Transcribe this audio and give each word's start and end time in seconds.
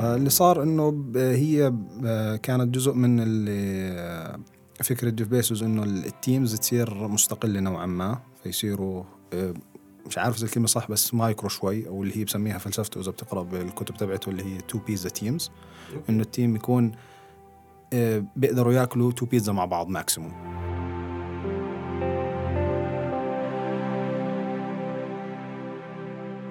آه، 0.00 0.16
اللي 0.16 0.30
صار 0.30 0.62
إنه 0.62 1.04
هي 1.16 1.70
ب- 1.70 2.36
كانت 2.36 2.74
جزء 2.74 2.92
من 2.92 3.20
اللي 3.20 3.90
آه، 3.98 4.38
فكرة 4.82 5.10
جيف 5.10 5.28
بيسوس 5.28 5.62
إنه 5.62 5.82
ال 5.82 5.94
teams 5.94 6.54
تصير 6.56 7.08
مستقلة 7.08 7.60
نوعا 7.60 7.86
ما 7.86 8.18
فيصيروا 8.44 9.04
آه، 9.32 9.54
مش 10.06 10.18
عارف 10.18 10.36
إذا 10.36 10.46
الكلمة 10.46 10.66
صح 10.66 10.90
بس 10.90 11.14
مايكرو 11.14 11.48
شوي 11.48 11.88
أو 11.88 12.02
اللي 12.02 12.16
هي 12.16 12.24
بسميها 12.24 12.58
فلسفته 12.58 13.00
إذا 13.00 13.10
بتقرأ 13.10 13.42
بالكتب 13.42 13.96
تبعته 13.96 14.28
اللي 14.30 14.44
هي 14.44 14.58
two 14.60 14.78
pizza 14.78 15.08
teams 15.08 15.50
إنه 16.08 16.22
ال 16.22 16.29
team 16.29 16.56
يكون 16.56 16.92
آه، 17.92 18.24
بيقدروا 18.36 18.72
يأكلوا 18.72 19.12
two 19.12 19.26
pizza 19.26 19.52
مع 19.52 19.64
بعض 19.64 19.88
maximum 19.88 20.32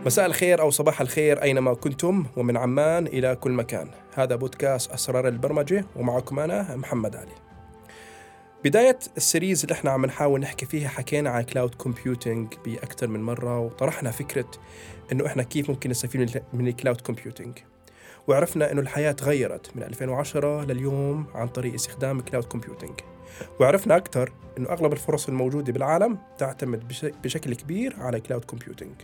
مساء 0.05 0.25
الخير 0.25 0.61
أو 0.61 0.69
صباح 0.69 1.01
الخير 1.01 1.41
أينما 1.43 1.73
كنتم 1.73 2.25
ومن 2.37 2.57
عمان 2.57 3.07
إلى 3.07 3.35
كل 3.35 3.51
مكان. 3.51 3.89
هذا 4.15 4.35
بودكاست 4.35 4.91
أسرار 4.91 5.27
البرمجة 5.27 5.85
ومعكم 5.95 6.39
أنا 6.39 6.75
محمد 6.75 7.15
علي. 7.15 7.31
بداية 8.63 8.99
ال 9.17 9.24
series 9.24 9.61
اللي 9.63 9.73
إحنا 9.73 9.91
عم 9.91 10.05
نحاول 10.05 10.39
نحكي 10.39 10.65
فيها 10.65 10.87
حكينا 10.89 11.29
عن 11.29 11.41
cloud 11.43 11.75
computing 11.75 12.53
بأكثر 12.65 13.07
من 13.07 13.23
مرة 13.23 13.59
وطرحنا 13.59 14.11
فكرة 14.11 14.51
إنه 15.11 15.25
إحنا 15.25 15.43
كيف 15.43 15.69
ممكن 15.69 15.89
نستفيد 15.89 16.41
من- 16.53 16.67
ال 16.67 16.73
cloud 16.73 17.01
computing 17.01 17.57
وعرفنا 18.27 18.71
إنه 18.71 18.81
الحياة 18.81 19.11
تغيرت 19.11 19.71
من 19.75 19.83
2010 19.83 20.65
لليوم 20.65 21.25
عن 21.35 21.47
طريق 21.47 21.73
استخدام 21.73 22.21
cloud 22.21 22.43
computing 22.45 22.99
وعرفنا 23.59 23.97
أكثر 23.97 24.31
إنه 24.57 24.69
أغلب 24.69 24.93
الفرص 24.93 25.27
الموجودة 25.27 25.73
بالعالم 25.73 26.17
تعتمد 26.37 26.87
بش- 26.87 27.05
بشكل 27.23 27.55
كبير 27.55 27.95
على 27.99 28.19
cloud 28.19 28.45
computing 28.45 28.95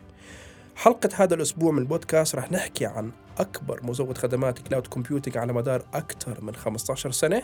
حلقة 0.75 1.09
هذا 1.15 1.35
الأسبوع 1.35 1.71
من 1.71 1.79
البودكاست 1.79 2.35
رح 2.35 2.51
نحكي 2.51 2.85
عن 2.85 3.11
أكبر 3.37 3.79
مزود 3.83 4.17
خدمات 4.17 4.59
cloud 4.59 4.87
computing 4.87 5.37
على 5.37 5.53
مدار 5.53 5.85
أكثر 5.93 6.43
من 6.43 6.55
15 6.55 7.11
سنة 7.11 7.41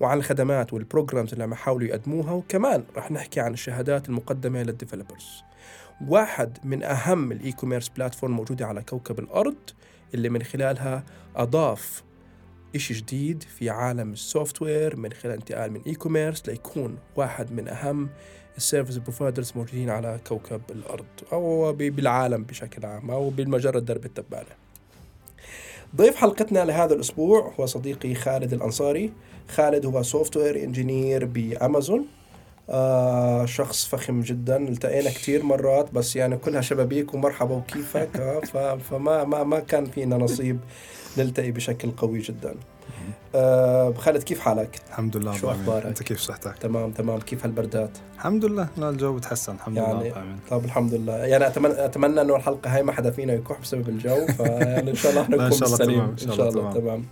وعن 0.00 0.18
الخدمات 0.18 0.72
وال 0.72 0.84
programs 0.84 1.32
اللي 1.32 1.44
عم 1.44 1.52
يحاولوا 1.52 1.88
يقدموها 1.88 2.32
وكمان 2.32 2.84
رح 2.96 3.10
نحكي 3.10 3.40
عن 3.40 3.52
الشهادات 3.52 4.08
المقدمة 4.08 4.62
لل 4.62 4.75
developers 4.75 5.42
واحد 6.08 6.58
من 6.64 6.82
أهم 6.82 7.32
ال 7.32 7.52
e-commerce 7.52 7.88
platform 7.88 8.32
موجودة 8.32 8.66
على 8.66 8.82
كوكب 8.82 9.18
الأرض 9.18 9.56
اللي 10.14 10.28
من 10.28 10.42
خلالها 10.42 11.04
أضاف 11.36 12.02
إشي 12.76 12.94
جديد 12.94 13.42
في 13.42 13.70
عالم 13.70 14.12
ال 14.12 14.62
software 14.62 14.96
من 14.96 15.12
خلال 15.12 15.32
انتقال 15.34 15.72
من 15.72 15.80
e-commerce 15.86 16.48
ليكون 16.48 16.98
واحد 17.16 17.52
من 17.52 17.68
أهم 17.68 18.08
ال 18.56 18.61
service 18.61 18.96
providers 18.96 19.52
موجودين 19.56 19.90
على 19.90 20.20
كوكب 20.28 20.60
الأرض 20.70 21.04
أو 21.32 21.72
ب- 21.72 21.76
بالعالم 21.76 22.44
بشكل 22.44 22.86
عام 22.86 23.10
أو 23.10 23.30
بالمجرة 23.30 23.78
درب 23.78 24.04
التبانة. 24.04 24.46
ضيف 25.96 26.16
حلقتنا 26.16 26.64
لهذا 26.64 26.94
الأسبوع 26.94 27.52
هو 27.60 27.66
صديقي 27.66 28.14
خالد 28.14 28.52
الأنصاري، 28.52 29.12
خالد 29.48 29.86
هو 29.86 30.02
software 30.02 30.64
engineer 30.64 31.24
بأمازون 31.24 32.06
آه 32.70 33.46
شخص 33.46 33.86
فخم 33.86 34.20
جدا 34.20 34.56
التقينا 34.68 35.10
كثير 35.10 35.42
مرات 35.42 35.92
بس 35.92 36.16
يعني 36.16 36.36
كلها 36.36 36.60
شبابيك 36.60 37.14
ومرحبا 37.14 37.54
وكيفك 37.54 38.08
آه 38.16 38.76
فما 38.76 39.24
ما 39.24 39.44
ما 39.44 39.60
كان 39.60 39.84
فينا 39.86 40.16
نصيب 40.16 40.60
نلتقي 41.18 41.50
بشكل 41.50 41.90
قوي 41.90 42.18
جدا. 42.18 42.54
آه 43.34 43.92
خالد 43.92 44.22
كيف 44.22 44.40
حالك؟ 44.40 44.80
الحمد 44.88 45.16
لله 45.16 45.36
شو. 45.36 45.50
أخبارك؟ 45.50 45.86
أنت 45.86 46.02
كيف 46.02 46.20
صحتك؟ 46.20 46.58
تمام 46.58 46.90
تمام 46.90 47.18
كيف 47.18 47.44
هالبردات؟ 47.44 47.90
الحمد 48.14 48.44
لله 48.44 48.68
لا 48.76 48.90
الجو 48.90 49.16
بتحسن 49.16 49.54
الحمد 49.54 49.78
لله 49.78 49.86
يعني 49.86 49.98
رب 50.00 50.06
العالمين. 50.12 50.38
طب 50.50 50.64
الحمد 50.64 50.94
لله 50.94 51.16
يعني 51.16 51.46
أتمنى 51.46 51.84
أتمنى 51.84 52.20
إنه 52.20 52.36
الحلقة 52.36 52.76
هاي 52.76 52.82
ما 52.82 52.92
حدا 52.92 53.10
فينا 53.10 53.32
يكح 53.32 53.60
بسبب 53.60 53.88
الجو 53.88 54.26
فيعني 54.26 54.90
إن 54.90 54.94
شاء 54.96 55.12
الله 55.12 55.22
نكون 55.30 55.40
إن 55.40 55.52
شاء 55.52 55.66
الله 55.68 55.76
تمام، 55.78 56.10
إن 56.10 56.18
شاء 56.18 56.48
الله 56.48 56.50
تمام. 56.50 56.72
تمام 56.72 57.04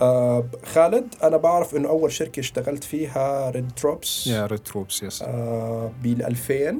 آه 0.00 0.44
خالد 0.74 1.14
أنا 1.22 1.36
بعرف 1.36 1.76
إنه 1.76 1.88
أول 1.88 2.12
شركة 2.12 2.40
اشتغلت 2.40 2.84
فيها 2.84 3.50
ريد 3.50 3.70
تروبس 3.76 4.26
يا 4.26 4.46
ريد 4.46 4.58
تروبس 4.60 5.02
yes. 5.02 5.22
آه 5.22 5.90
بال 6.02 6.22
2000 6.26 6.74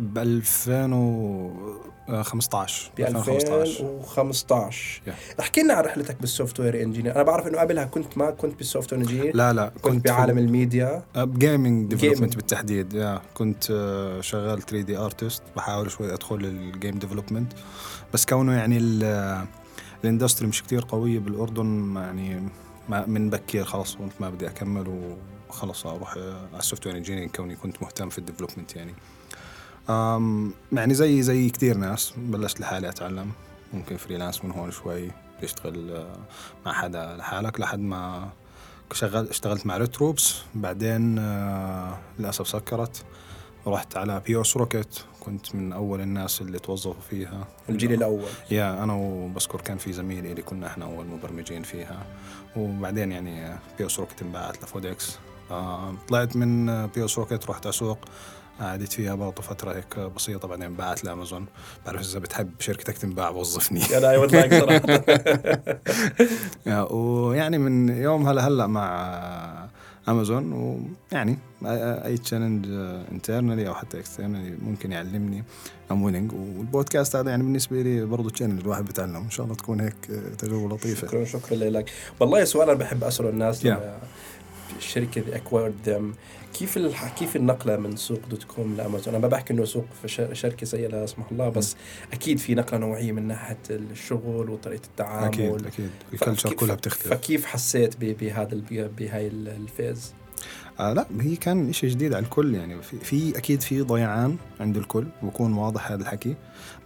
ب 0.00 0.18
2015 0.18 2.90
ب 2.98 3.00
2015 3.00 5.02
Yeah. 5.06 5.10
احكي 5.40 5.62
لنا 5.62 5.74
عن 5.74 5.84
رحلتك 5.84 6.16
بال 6.20 6.60
software 6.60 6.82
engineer 6.82 7.14
أنا 7.14 7.22
بعرف 7.22 7.46
إنه 7.46 7.58
قبلها 7.58 7.84
كنت 7.84 8.18
ما 8.18 8.30
كنت 8.30 8.58
بال 8.58 8.92
software 8.92 9.02
engineer 9.02 9.36
لا 9.36 9.52
لا 9.52 9.72
كنت 9.82 10.08
بعالم 10.08 10.38
الميديا. 10.38 11.02
Gaming. 11.16 11.96
Gaming. 11.96 12.12
development 12.12 12.36
بالتحديد 12.36 12.92
yeah 12.92 13.20
كنت 13.34 13.70
آه، 13.70 14.20
شغال 14.20 14.62
3 14.62 14.80
D 14.86 14.96
artist 14.96 15.42
بحاول 15.56 15.90
شوي 15.90 16.14
أدخل 16.14 16.36
ال 16.36 16.48
game 16.48 16.98
development 16.98 17.52
بس 18.14 18.26
كونه 18.26 18.52
يعني 18.56 18.78
ال- 18.78 19.04
آه، 19.04 19.46
ال 20.04 20.09
industry 20.09 20.48
مش 20.48 20.62
كتير 20.62 20.84
قوية 20.88 21.18
بالأردن 21.18 21.96
يعني 21.96 22.48
من 22.88 23.30
بكير 23.30 23.64
خلاص 23.64 23.96
قلت 23.96 24.12
ما 24.20 24.30
بدي 24.30 24.46
أكمل 24.46 25.16
وخلص 25.48 25.86
أروح 25.86 26.10
على 26.16 26.58
ال 26.58 26.86
software 26.86 26.96
engineering 26.96 27.30
كوني 27.30 27.56
كنت 27.56 27.82
مهتم 27.82 28.08
في 28.08 28.18
ال 28.18 28.23
development 28.23 28.76
يعني. 28.76 28.94
يعني 30.72 30.94
زي 30.94 31.22
زي 31.22 31.50
كتير 31.50 31.76
ناس 31.76 32.12
بلشت 32.16 32.60
لحالي 32.60 32.88
أتعلم 32.88 33.32
ممكن 33.72 33.96
freelance 33.96 34.44
من 34.44 34.50
هون 34.50 34.70
شوي 34.70 35.10
تشتغل 35.42 35.90
آه، 35.90 36.16
مع 36.66 36.72
حدا 36.72 37.16
لحالك 37.16 37.60
لحد 37.60 37.78
ما 37.78 38.28
شغال 38.92 39.28
اشتغلت 39.28 39.66
مع 39.66 39.76
ريتروبس 39.76 40.36
بعدين 40.54 41.18
آه، 41.18 41.98
للأسف 42.18 42.48
سكرت 42.48 43.04
رحت 43.66 43.96
على 43.96 44.22
بيوس 44.26 44.56
روكيت 44.56 44.98
كنت 45.20 45.54
من 45.54 45.72
أول 45.72 46.00
الناس 46.00 46.40
اللي 46.40 46.58
توظفوا 46.58 47.02
فيها. 47.10 47.48
الجيل 47.68 47.92
الأول. 47.92 48.24
yeah 48.50 48.84
أنا 48.84 48.92
وبذكر 48.94 49.60
كان 49.60 49.78
في 49.78 49.92
زميلي 49.92 50.30
اللي 50.30 50.42
كنا 50.42 50.66
إحنا 50.66 50.84
أول 50.84 51.06
مبرمجين 51.06 51.62
فيها. 51.62 52.02
وبعدين 52.56 53.12
يعني 53.12 53.54
بيوس 53.78 53.98
روكيت 54.00 54.22
انباعت 54.22 54.62
لفودكس. 54.62 55.18
آه، 55.50 55.94
طلعت 56.08 56.36
من 56.36 56.68
آه، 56.68 56.86
بيوس 56.86 57.18
روكيت 57.18 57.50
رحت 57.50 57.66
سوق. 57.66 57.98
قعدت 58.60 58.92
فيها 58.92 59.14
برضه 59.14 59.42
فترة 59.42 59.72
هيك 59.74 59.98
بسيطة 59.98 60.48
بعدين 60.48 60.64
انباعت 60.66 61.04
لأمازون. 61.04 61.46
بعرف 61.86 62.00
إذا 62.00 62.18
بتحب 62.18 62.50
شركتك 62.58 62.98
تنباع 62.98 63.30
وظفني. 63.30 63.98
أنا 63.98 64.10
I 64.10 64.26
like 64.26 64.54
صراحة 64.54 65.04
يا- 66.66 66.92
ويعني 66.92 67.58
من 67.58 67.88
يومها 67.88 68.32
لهلا 68.32 68.66
مع 68.66 69.69
امازون 70.08 70.52
ويعني 70.52 71.38
أي 72.04 72.16
challenge 72.18 72.66
internally 73.12 73.68
أو 73.68 73.74
حتى 73.74 73.98
externally 73.98 74.56
ممكن 74.66 74.92
يعلمني. 74.92 75.44
I'm 75.90 76.02
willing 76.02 76.32
والبودكاست 76.32 77.16
هذا 77.16 77.30
يعني 77.30 77.42
بالنسبة 77.42 77.82
لي 77.82 78.04
برضه 78.04 78.30
challenge 78.30 78.60
الواحد 78.60 78.84
بيتعلم 78.84 79.16
إن 79.16 79.30
شاء 79.30 79.44
الله 79.44 79.56
تكون 79.56 79.80
هيك 79.80 79.94
تجربة 80.38 80.74
لطيفة. 80.74 81.08
شكرا 81.08 81.24
شكرا 81.24 81.56
لك. 81.56 81.90
والله 82.20 82.44
سؤال 82.44 82.68
أنا 82.70 82.78
بحب 82.78 83.04
أسأله 83.04 83.28
الناس 83.30 83.66
Yeah. 83.66 83.76
الشركة 84.78 85.18
اللي 85.18 85.36
acquired 85.36 85.74
them 85.86 86.14
كيف 86.54 86.76
الح... 86.76 87.08
كيف 87.18 87.36
النقلة 87.36 87.76
من 87.76 87.96
سوق 87.96 88.20
دوت 88.30 88.44
كوم 88.44 88.74
لامازون 88.76 89.14
أنا 89.14 89.18
ما 89.22 89.28
بحكي 89.28 89.52
إنه 89.52 89.64
سوق. 89.64 89.84
شركة 90.32 90.66
زي 90.66 90.86
لا 90.88 91.06
سمح 91.06 91.30
الله 91.32 91.48
بس 91.48 91.76
أكيد 92.12 92.38
في 92.38 92.54
نقلة 92.54 92.78
نوعية 92.78 93.12
من 93.12 93.28
ناحية 93.28 93.58
الشغل 93.70 94.50
وطريقة 94.50 94.84
التعامل. 94.86 95.26
أكيد 95.34 95.66
أكيد. 95.66 95.90
ال 96.12 96.17
culture 96.17 96.52
كلها 96.52 96.74
بتختلف. 96.74 97.14
فكيف 97.14 97.46
حسيت 97.46 97.96
ب... 97.96 98.04
بهذا 98.18 98.52
ال... 98.52 98.88
بهاي 98.88 99.26
ال- 99.26 99.48
phase؟ 99.48 100.14
آه 100.80 100.92
لا 100.92 101.06
هي 101.20 101.36
كان 101.36 101.72
شيء 101.72 101.90
جديد 101.90 102.14
على 102.14 102.24
الكل 102.24 102.54
يعني 102.54 102.82
في, 102.82 102.96
في 102.98 103.38
أكيد 103.38 103.60
في 103.60 103.80
ضيعان 103.82 104.36
عند 104.60 104.76
الكل 104.76 105.06
بكون 105.22 105.52
واضح 105.54 105.90
هذا 105.92 106.02
الحكي. 106.02 106.36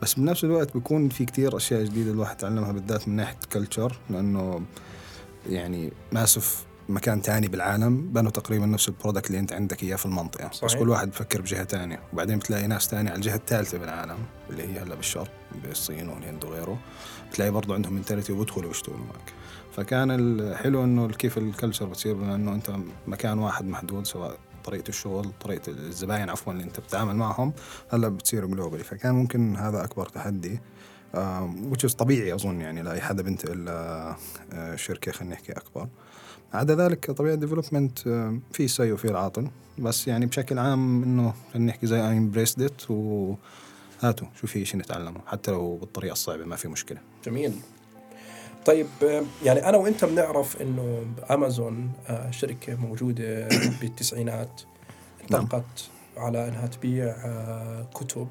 بس 0.03 0.15
بنفس 0.15 0.44
الوقت 0.44 0.75
بيكون 0.75 1.09
في 1.09 1.25
كتير 1.25 1.56
أشياء 1.56 1.84
جديدة 1.84 2.11
الواحد 2.11 2.37
تعلمها 2.37 2.73
بالذات 2.73 3.09
من 3.09 3.17
ناحية 3.17 3.37
culture 3.53 3.99
لأنه 4.11 4.62
يعني 5.50 5.93
ماسف 6.12 6.65
مكان 6.89 7.22
تاني 7.22 7.49
بالعالم 7.49 8.12
بنوا 8.12 8.31
تقريبا 8.31 8.67
نفس 8.67 8.89
ال 8.88 8.93
product 8.93 9.27
اللي 9.27 9.39
أنت 9.39 9.53
عندك 9.53 9.83
إياه 9.83 9.97
في 9.97 10.06
المنطقة. 10.06 10.49
بس 10.49 10.56
صحيح. 10.56 10.81
كل 10.81 10.89
واحد 10.89 11.11
بفكر 11.11 11.41
بجهة 11.41 11.64
تانية. 11.64 12.00
وبعدين 12.12 12.38
بتلاقي 12.38 12.67
ناس 12.67 12.88
تانية 12.88 13.11
على 13.11 13.17
الجهة 13.17 13.35
الثالثة 13.37 13.79
بالعالم 13.79 14.19
اللي 14.50 14.62
هي 14.62 14.79
هلا 14.79 14.94
بالشرق 14.94 15.31
بالصين 15.62 16.08
والهند 16.08 16.44
وغيره. 16.44 16.79
بتلاقي 17.31 17.50
برضه 17.50 17.75
عندهم 17.75 17.93
mentality 17.93 18.32
وبيدخلوا 18.32 18.70
يشتغلوا 18.70 18.99
معك 18.99 19.32
فكان 19.76 20.11
الحلو 20.11 20.85
إنه 20.85 21.08
كيف 21.08 21.38
ال 21.38 21.44
culture 21.44 21.87
بتصير 21.87 22.14
بما 22.14 22.35
إنه 22.35 22.55
أنت 22.55 22.70
مكان 23.06 23.38
واحد 23.38 23.64
محدود 23.64 24.06
سواء 24.06 24.38
طريقة 24.64 24.88
الشغل 24.88 25.32
طريقة 25.40 25.70
الزباين 25.70 26.31
عفوا 26.31 26.52
اللي 26.52 26.64
أنت 26.64 26.81
بتتعامل 26.81 27.16
معهم 27.16 27.52
هلأ 27.93 28.08
بتصير 28.08 28.46
globally 28.46 28.85
فكان 28.84 29.14
ممكن 29.14 29.56
هذا 29.56 29.84
أكبر 29.84 30.06
تحدي 30.06 30.61
وتش 31.64 31.94
طبيعي 31.94 32.34
أظن 32.34 32.61
يعني 32.61 32.82
لأي 32.82 33.00
حدا 33.00 33.22
بينتقل 33.22 33.69
آه، 33.69 34.16
شركة 34.76 35.12
خلينا 35.12 35.34
نحكي 35.34 35.52
أكبر. 35.52 35.88
عدا 36.52 36.75
ذلك 36.75 37.11
طبيعة 37.11 37.34
ال 37.35 37.40
development 37.40 37.99
في 38.52 38.64
السيء 38.64 38.93
وفي 38.93 39.05
العاطل. 39.05 39.49
بس 39.78 40.08
يعني 40.08 40.26
بشكل 40.26 40.58
عام 40.58 41.02
إنه 41.02 41.34
خلينا 41.52 41.69
نحكي 41.69 41.87
زي 41.87 41.96
اي 41.96 42.19
embrace 42.19 42.62
it 42.62 42.91
وهاتوا 42.90 44.28
شو 44.40 44.46
في 44.46 44.64
شيء 44.64 44.81
نتعلمه 44.81 45.20
حتى 45.26 45.50
لو 45.50 45.76
بالطريقة 45.76 46.12
الصعبة 46.12 46.44
ما 46.44 46.56
في 46.56 46.69
مشكلة. 46.69 46.99
جميل. 47.26 47.55
طيب 48.64 48.87
يعني 49.44 49.69
أنا 49.69 49.76
وأنت 49.76 50.05
بنعرف 50.05 50.62
إنه 50.62 51.06
أمازون 51.31 51.93
آه، 52.08 52.31
شركة 52.31 52.75
موجودة 52.75 53.49
بالتسعينات 53.81 54.61
نعم. 55.31 55.40
انطلقت 55.40 55.90
على 56.16 56.49
إنها 56.49 56.66
تبيع 56.66 57.05
آه، 57.06 57.87
كتب 57.94 58.28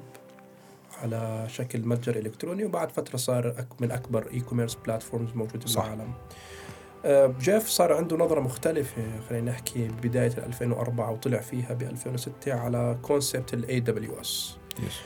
على 1.02 1.44
شكل 1.48 1.80
متجر 1.80 2.16
إلكتروني 2.16 2.64
وبعد 2.64 2.90
فترة 2.90 3.16
صار 3.16 3.64
من 3.80 3.90
أكبر 3.90 4.30
e-commerce 4.32 4.74
platforms 4.74 5.32
موجودة 5.34 5.66
صح. 5.66 5.82
بالعالم 5.82 6.12
آه، 7.04 7.34
جيف 7.40 7.68
صار 7.68 7.92
عنده 7.92 8.16
نظرة 8.16 8.40
مختلفة 8.40 9.02
خلينا 9.28 9.50
نحكي 9.50 9.88
بداية 10.02 10.32
2004 10.38 11.10
وطلع 11.10 11.38
فيها 11.38 11.74
ب 11.74 11.82
2006 11.82 12.52
على 12.52 12.98
concept 13.02 13.54
ال 13.54 13.80
AWS 13.80 14.20
yes 14.20 15.00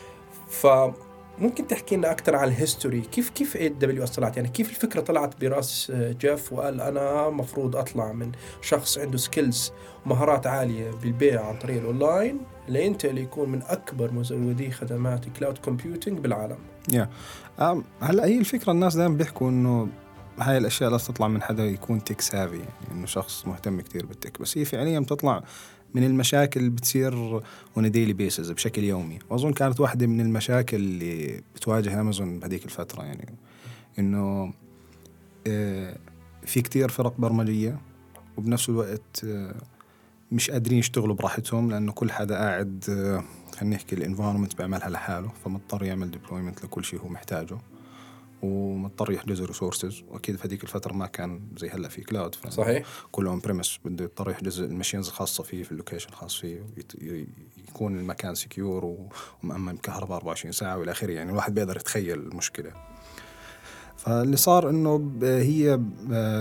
فممكن 1.39 1.67
تحكي 1.67 1.97
لنا 1.97 2.11
أكثر 2.11 2.37
عن 2.37 2.49
ال 2.49 2.54
history؟ 2.54 3.01
كيف 3.01 3.31
كيف 3.31 3.57
AWS 3.57 4.11
طلعت؟ 4.11 4.37
يعني 4.37 4.49
كيف 4.49 4.71
الفكرة 4.71 5.01
طلعت 5.01 5.41
براس 5.41 5.93
آه، 5.95 6.13
جيف 6.13 6.53
وقال 6.53 6.81
أنا 6.81 7.31
مفروض 7.31 7.77
أطلع 7.77 8.13
من 8.13 8.33
شخص 8.63 8.99
عنده 8.99 9.19
skills 9.19 9.73
ومهارات 10.07 10.47
عالية 10.47 10.91
بالبيع 10.91 11.47
عن 11.47 11.59
طريق 11.59 11.79
الأونلاين 11.81 12.39
ل 12.69 12.77
until 12.77 13.19
يكون 13.19 13.49
من 13.49 13.63
أكبر 13.63 14.13
مزودي 14.13 14.71
خدمات 14.71 15.25
cloud 15.39 15.59
computing 15.59 16.19
بالعالم. 16.19 16.59
يا 16.93 17.09
أم، 17.61 17.85
هلأ 18.01 18.25
هي 18.25 18.39
الفكرة 18.39 18.73
الناس 18.73 18.97
دائما 18.97 19.15
بيحكوا 19.15 19.51
إنه 19.51 19.89
هاي 20.41 20.59
الأشياء 20.59 20.91
لازم 20.91 21.13
تطلع 21.13 21.29
من 21.29 21.43
حدا 21.43 21.65
يكون 21.65 22.05
tech 22.05 22.21
savvy 22.21 22.57
يعني 22.59 22.69
إنه 22.93 23.07
شخص 23.07 23.47
مهتم 23.47 23.81
كتير 23.81 24.07
بال 24.07 24.18
tech 24.18 24.41
بس 24.41 24.59
هي 24.59 24.65
فعليا 24.65 25.01
بتطلع 25.01 25.43
من 25.95 26.05
المشاكل 26.05 26.61
اللي 26.61 26.71
بتصير 26.71 27.43
on 27.77 27.91
daily 27.91 28.13
basis 28.13 28.51
بشكل 28.51 28.85
يومي. 28.85 29.19
وأظن 29.31 29.53
كانت 29.53 29.81
واحدة 29.81 30.07
من 30.07 30.21
المشاكل 30.21 30.77
اللي 30.77 31.43
بتواجه 31.55 32.01
امازون 32.01 32.39
بهذيك 32.39 32.65
الفترة 32.65 33.03
يعني 33.03 33.35
إنه 33.99 34.53
آه، 35.47 35.97
في 36.47 36.61
كتير 36.61 36.89
فرق 36.89 37.15
برمجية 37.19 37.79
وبنفس 38.37 38.69
الوقت 38.69 39.25
آه، 39.25 39.55
مش 40.33 40.51
قادرين 40.51 40.79
يشتغلوا 40.79 41.15
براحتهم 41.15 41.71
لأنه 41.71 41.93
كل 41.93 42.13
حدا 42.13 42.37
قاعد 42.37 42.85
آه، 42.91 43.25
خلينا 43.59 43.77
نحكي 43.77 43.95
ال 43.95 44.00
environment 44.00 44.57
بيعملها 44.57 44.89
لحاله 44.91 45.31
فمضطر 45.45 45.85
يعمل 45.85 46.11
deployment 46.11 46.65
لكل 46.65 46.85
شيء 46.85 47.01
هو 47.01 47.09
محتاجه. 47.09 47.59
ومضطر 48.43 49.13
يحجز 49.13 49.43
resources 49.43 50.03
وأكيد 50.09 50.37
في 50.37 50.49
هذيك 50.49 50.65
الفترة 50.65 50.93
ما 50.93 51.07
كان 51.07 51.41
زي 51.57 51.69
هلأ 51.69 51.89
في 51.89 52.01
cloud 52.01 52.35
صحيح. 52.49 52.87
كله 53.13 53.31
on-premise 53.31 53.79
بده 53.85 54.05
يضطر 54.05 54.31
يحجز 54.31 54.61
ال 54.61 54.66
machines 54.66 55.07
الخاصه 55.09 55.45
فيه 55.45 55.63
في 55.63 55.73
ال 55.73 55.77
location 55.77 56.09
الخاص 56.09 56.37
فيه 56.37 56.67
يكون 57.69 57.99
المكان 57.99 58.35
secure 58.35 59.09
ومأمن 59.43 59.75
بكهرباء 59.75 60.17
24 60.17 60.53
ساعة 60.53 60.79
والى 60.79 60.91
آخره. 60.91 61.13
يعني 61.13 61.31
الواحد 61.31 61.55
بيقدر 61.55 61.77
يتخيل 61.77 62.19
المشكلة. 62.19 62.73
فاللي 63.97 64.37
صار 64.37 64.71
إنه 64.71 65.13
هي 65.23 65.81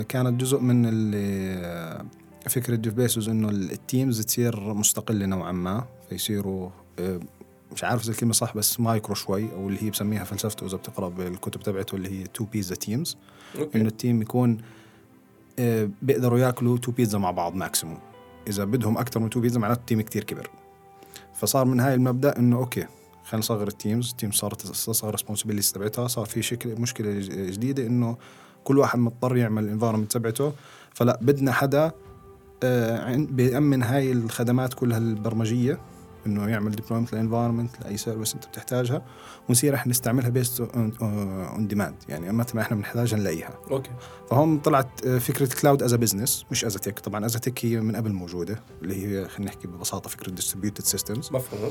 كانت 0.10 0.42
جزء 0.42 0.60
من 0.60 0.86
اللي 0.86 2.06
فكرة 2.50 2.76
جيف 2.76 2.94
بيسوس 2.94 3.28
إنه 3.28 3.50
ال 3.50 3.62
teams 3.62 4.22
تصير 4.22 4.74
مستقلة 4.74 5.26
نوعا 5.26 5.52
ما 5.52 5.86
فيصيروا 6.10 6.70
آه، 7.00 7.20
مش 7.74 7.84
عارف 7.84 8.04
إذا 8.04 8.12
الكلمة 8.12 8.34
صح 8.34 8.58
بس 8.58 8.80
مايكرو 8.80 9.16
شوي 9.16 9.54
أو 9.54 9.68
اللي 9.68 9.84
هي 9.84 9.90
بسميها 9.90 10.24
فلسفته 10.24 10.66
إذا 10.66 10.78
بتقرأ 10.78 11.10
بالكتب 11.10 11.62
تبعته 11.62 11.96
اللي 11.96 12.10
هي 12.10 12.24
two 12.24 12.44
pizza 12.44 12.75
teams 12.75 13.18
إنه 13.75 13.88
ال 13.88 13.94
team 13.94 14.22
يكون 14.22 14.58
آه، 15.60 15.90
بيقدروا 16.02 16.40
يأكلوا 16.40 16.78
two 16.78 16.92
pizza 16.92 17.18
مع 17.18 17.31
بعض 17.31 17.56
maximum 17.56 18.00
إذا 18.48 18.64
بدهم 18.64 18.98
أكثر 18.98 19.19
من 19.19 19.30
two 19.30 19.40
pizza 19.40 19.60
معناته 19.60 19.80
ال 19.80 19.84
team 19.84 20.02
كتير 20.02 20.24
كبر. 20.24 20.50
فصار 21.34 21.66
من 21.66 21.80
هاي 21.80 21.94
المبدأ 21.94 22.40
إنه 22.40 22.58
okay 22.58 22.88
خلينا 23.24 23.38
نصغر 23.38 23.68
ال 23.68 23.75
teams 23.75 24.10
ال 24.12 24.16
team 24.16 24.31
صارت 24.31 24.62
تصغر 24.62 25.12
responsibilities 25.12 25.72
تبعتها. 25.72 26.08
صار 26.08 26.25
في 26.25 26.42
شكل 26.42 26.81
مشكلة 26.81 27.19
جديدة 27.30 27.88
إنه 27.88 28.18
كل 28.64 28.78
واحد 28.78 29.00
مضطر 29.00 29.38
يعمل 29.38 29.64
ال 29.64 29.68
environment 29.68 30.12
تبعته. 30.12 30.54
فلا 30.94 31.19
بدنا 31.22 31.52
حدا 31.52 31.92
آه، 32.64 33.16
بيأمن 33.16 33.84
هاي 33.84 34.12
الخدمات 34.12 34.74
كلها 34.74 34.98
البرمجية. 34.98 35.80
إنه 36.28 36.50
يعمل 36.50 36.72
deployment 36.72 37.14
لل 37.14 37.22
environment 37.22 37.72
لأي 37.82 37.98
service 37.98 38.34
أنت 38.34 38.46
بتحتاجها 38.46 39.06
ونصير 39.50 39.76
إحنا 39.76 39.90
نستعملها 39.90 40.30
based 40.30 40.62
on 40.62 41.68
demand 41.68 41.96
يعني 42.10 42.32
متى 42.32 42.56
ما 42.58 42.62
إحنا 42.62 42.78
بنحتاجها 42.78 43.18
نلاقيها. 43.18 43.60
okay. 43.72 43.92
فهم 44.30 44.60
طلعت 44.60 45.06
آه، 45.06 45.18
فكرة 45.18 45.60
cloud 45.62 45.84
as 45.84 45.94
business 45.94 46.46
مش 46.52 46.66
as 46.66 46.74
tech 46.74 47.00
طبعا 47.00 47.26
as 47.25 47.34
tech 47.34 47.66
هي 47.66 47.82
من 47.82 47.96
قبل 47.96 48.12
موجودة 48.12 48.60
اللي 48.82 49.06
هي 49.06 49.28
خلينا 49.28 49.52
نحكي 49.52 49.68
ببساطة 49.68 50.10
فكرة 50.10 50.32
distributed 50.31 50.84
systems 50.84 51.30
مفهوم. 51.34 51.70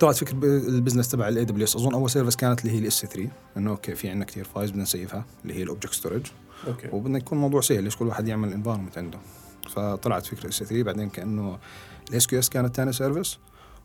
طلعت 0.00 0.16
فكرة 0.16 0.36
ال 0.44 0.51
business 0.51 1.08
تبع 1.08 1.28
ال 1.28 1.44
AWS 1.44 1.76
أظن 1.76 1.94
أول 1.94 2.10
service 2.10 2.36
كانت 2.36 2.60
اللي 2.60 2.72
هي 2.74 2.78
ال 2.78 3.06
S3 3.06 3.28
إنه 3.56 3.70
okay 3.70 3.94
في 3.94 4.08
عندنا 4.08 4.24
كثير 4.24 4.44
files 4.44 4.70
بدنا 4.70 4.82
ن 4.82 4.89
save 4.89 5.17
ها 5.17 5.24
اللي 5.42 5.54
هي 5.54 5.62
ال 5.62 5.66
object 5.66 5.92
storage 5.92 6.26
okay. 6.66 6.88
وبدنا 6.92 7.18
يكون 7.18 7.38
الموضوع 7.38 7.60
سهل 7.60 7.84
ليش 7.84 7.96
كل 7.96 8.06
واحد 8.06 8.28
يعمل 8.28 8.52
environment 8.52 8.98
عنده؟ 8.98 9.18
فطلعت 9.70 10.26
فكرة 10.26 10.48
S3 10.48 10.82
بعدين 10.82 11.08
كأنه 11.08 11.58
ال 12.12 12.26
SQS 12.26 12.48
كانت 12.48 12.76
ثاني 12.76 12.92
service 12.92 13.38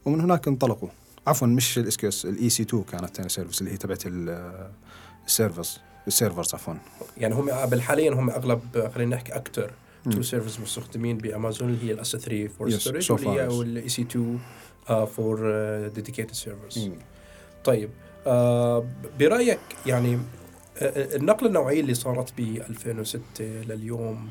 ومن 0.06 0.21
هناك 0.21 0.47
انطلقوا 0.47 0.89
عفوا 1.27 1.47
مش 1.47 1.77
ال 1.77 1.97
SQS 1.97 2.25
ال 2.25 2.50
EC2 2.50 2.83
كانت 2.83 3.15
ثاني 3.18 3.29
service 3.29 3.62
اللي 3.62 3.71
هي 3.74 3.77
تبعت 3.77 4.03
ال- 4.06 4.69
ال 5.25 5.32
servers 5.32 5.79
ال 6.07 6.13
servers 6.13 6.53
عفوا 6.53 6.74
يعني 7.18 7.35
هم 7.35 7.65
بالحاليا 7.69 8.12
هم 8.13 8.29
أغلب 8.29 8.89
خلينا 8.95 9.15
نحكي 9.15 9.35
أكثر. 9.35 9.71
two 10.12 10.21
services 10.21 10.59
مستخدمين 10.59 11.18
بأمازون 11.18 11.69
اللي 11.69 11.88
هي 11.88 11.91
ال 11.94 12.15
S3 12.15 12.47
for 12.47 12.69
storage 12.69 13.21
yes. 13.39 13.51
وال 13.53 13.89
EC2 13.89 14.39
for 15.06 15.38
dedicated 15.88 16.33
servers 16.33 16.89
طيب 17.63 17.89
آه 18.27 18.85
برأيك 19.19 19.59
يعني 19.85 20.19
آه، 20.77 21.15
النقله 21.15 21.47
النوعية 21.47 21.81
اللي 21.81 21.94
صارت 21.94 22.33
ب 22.38 22.39
2006 22.69 23.21
لليوم 23.41 24.29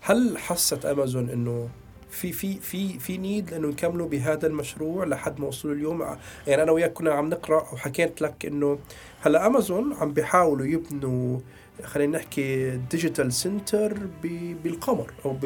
هل 0.00 0.38
حست 0.38 0.84
أمازون 0.86 1.30
إنه 1.30 1.68
في 2.10 2.32
في 2.32 2.54
في 2.60 2.98
في 2.98 3.18
need 3.18 3.50
لأنه 3.50 3.68
يكملوا 3.68 4.08
بهذا 4.08 4.46
المشروع 4.46 5.04
لحد 5.04 5.40
ما 5.40 5.46
وصلوا 5.46 5.74
اليوم. 5.74 6.16
يعني 6.46 6.62
أنا 6.62 6.72
وياك 6.72 6.92
كنا 6.92 7.10
عم 7.10 7.28
نقرأ 7.28 7.60
وحكيت 7.72 8.22
لك 8.22 8.46
إنه 8.46 8.78
هلأ 9.20 9.46
امازون 9.46 9.94
عم 9.94 10.12
بيحاولوا 10.12 10.66
يبنوا 10.66 11.38
خلينا 11.84 12.18
نحكي 12.18 12.76
digital 12.90 13.32
center 13.32 13.98
بالقمر 14.64 15.12
أو 15.24 15.36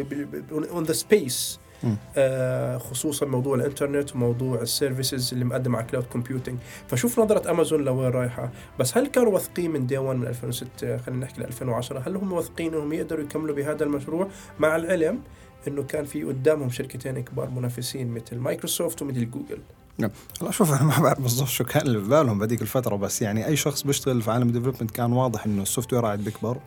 on 0.53 0.85
the 0.85 0.93
space. 0.93 1.61
آه، 2.17 2.79
خصوصا 2.79 3.27
موضوع 3.27 3.55
الإنترنت 3.55 4.15
وموضوع 4.15 4.61
ال 4.63 4.71
services 4.71 5.33
اللي 5.33 5.45
مقدم 5.45 5.77
على 5.77 5.87
cloud 5.87 6.05
computing 6.05 6.59
فشوف 6.89 7.21
نظرة 7.21 7.51
امازون 7.51 7.85
لوين 7.85 8.11
رايحة. 8.11 8.51
بس 8.79 8.97
هل 8.99 9.07
كانوا 9.07 9.33
واثقين 9.33 9.71
من 9.71 9.87
day 9.87 9.99
1 9.99 10.19
من 10.19 10.27
2006 10.27 10.97
خلينا 10.97 11.25
نحكي 11.25 11.41
ل 11.41 11.45
2010 11.45 11.99
هل 12.07 12.17
هم 12.17 12.33
واثقين 12.33 12.75
انهم 12.75 12.93
يقدروا 12.93 13.25
يكملوا 13.25 13.55
بهذا 13.57 13.85
المشروع؟ 13.85 14.29
مع 14.59 14.77
العلم 14.77 15.21
إنه 15.69 15.83
كان 15.83 16.05
في 16.05 16.25
قدامهم 16.25 16.71
شركتين 16.71 17.21
كبار 17.21 17.51
منافسين 17.51 18.09
مثل 18.09 18.37
مايكروسوفت 18.37 19.03
ومثل 19.03 19.31
جوجل. 19.31 19.59
هلا 20.43 20.51
شوف 20.51 20.73
أنا 20.73 20.83
ما 20.83 20.99
بعرف 21.03 21.21
بالضبط 21.21 21.49
شو 21.49 21.65
كان 21.65 21.87
اللي 21.87 21.99
ببالهم 21.99 22.39
بهذيك 22.39 22.63
الفترة 22.63 22.97
بس 22.97 23.23
يعني 23.23 23.47
أي 23.47 23.57
شخص 23.57 23.83
بيشتغل 23.83 24.23
في 24.23 24.31
عالم 24.31 24.49
ال 24.49 24.52
development 24.52 24.91
كان 24.91 25.13
واضح 25.13 25.47
إنه 25.47 25.63
ال 25.63 25.93
software 25.93 26.05
قاعد 26.05 26.19
بيكبر. 26.19 26.59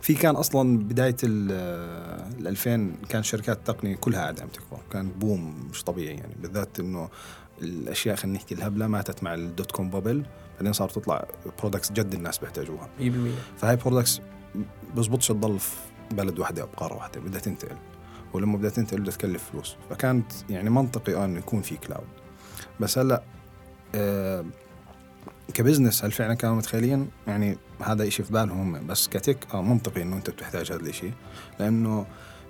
في 0.00 0.14
كان 0.14 0.36
أصلا 0.36 0.78
بداية 0.78 1.16
ال 1.24 1.52
ال 2.40 2.46
2000 2.46 2.92
كان 3.08 3.22
شركات 3.22 3.56
التقنيه 3.56 3.96
كلها 3.96 4.20
قاعدة 4.20 4.42
عم 4.42 4.48
تكبر. 4.48 4.78
كان 4.92 5.08
boom 5.08 5.68
مش 5.70 5.84
طبيعي 5.84 6.14
يعني 6.14 6.34
بالذات 6.42 6.80
إنه 6.80 7.08
الأشياء 7.62 8.16
خلينا 8.16 8.36
نحكي 8.36 8.54
الهبلة 8.54 8.86
ماتت 8.86 9.22
مع 9.22 9.34
ال 9.34 9.44
dot 9.44 9.72
com 9.72 9.90
bubble 9.90 10.22
بعدين 10.56 10.72
صارت 10.72 10.94
تطلع 10.94 11.26
products 11.58 11.92
جد 11.92 12.14
الناس 12.14 12.38
بيحتاجوها. 12.38 12.88
100% 13.00 13.02
فهاي 13.58 13.76
products 13.76 14.20
بزبطش 14.96 15.28
تضل 15.28 15.58
في 15.58 15.76
بلد 16.10 16.38
واحدة 16.38 16.62
أو 16.62 16.66
بقاره 16.66 16.94
واحدة 16.94 17.20
بدها 17.20 17.40
تنتقل. 17.40 17.76
ولما 18.32 18.58
بدها 18.58 18.70
تنتقل 18.70 19.00
بدها 19.00 19.12
تكلف 19.12 19.50
فلوس. 19.50 19.76
فكانت 19.90 20.32
يعني 20.50 20.70
منطقي 20.70 21.14
آه 21.14 21.24
إنه 21.24 21.38
يكون 21.38 21.62
في 21.62 21.76
cloud 21.76 22.06
بس 22.80 22.98
هلأ 22.98 23.22
آه 23.94 24.44
ك 25.54 25.60
business 25.60 26.04
هل 26.04 26.12
فعلا 26.12 26.34
كانوا 26.34 26.56
متخيلين؟ 26.56 27.10
يعني 27.26 27.58
هذا 27.82 28.08
إشي 28.08 28.22
في 28.22 28.32
بالهم 28.32 28.74
هم. 28.74 28.86
بس 28.86 29.08
ك 29.08 29.17
tech 29.17 29.54
آه 29.54 29.62
منطقي 29.62 30.02
إنه 30.02 30.16
أنت 30.16 30.30
بتحتاج 30.30 30.72
هذا 30.72 30.80
الإشي. 30.80 31.10
لأنه 31.60 32.06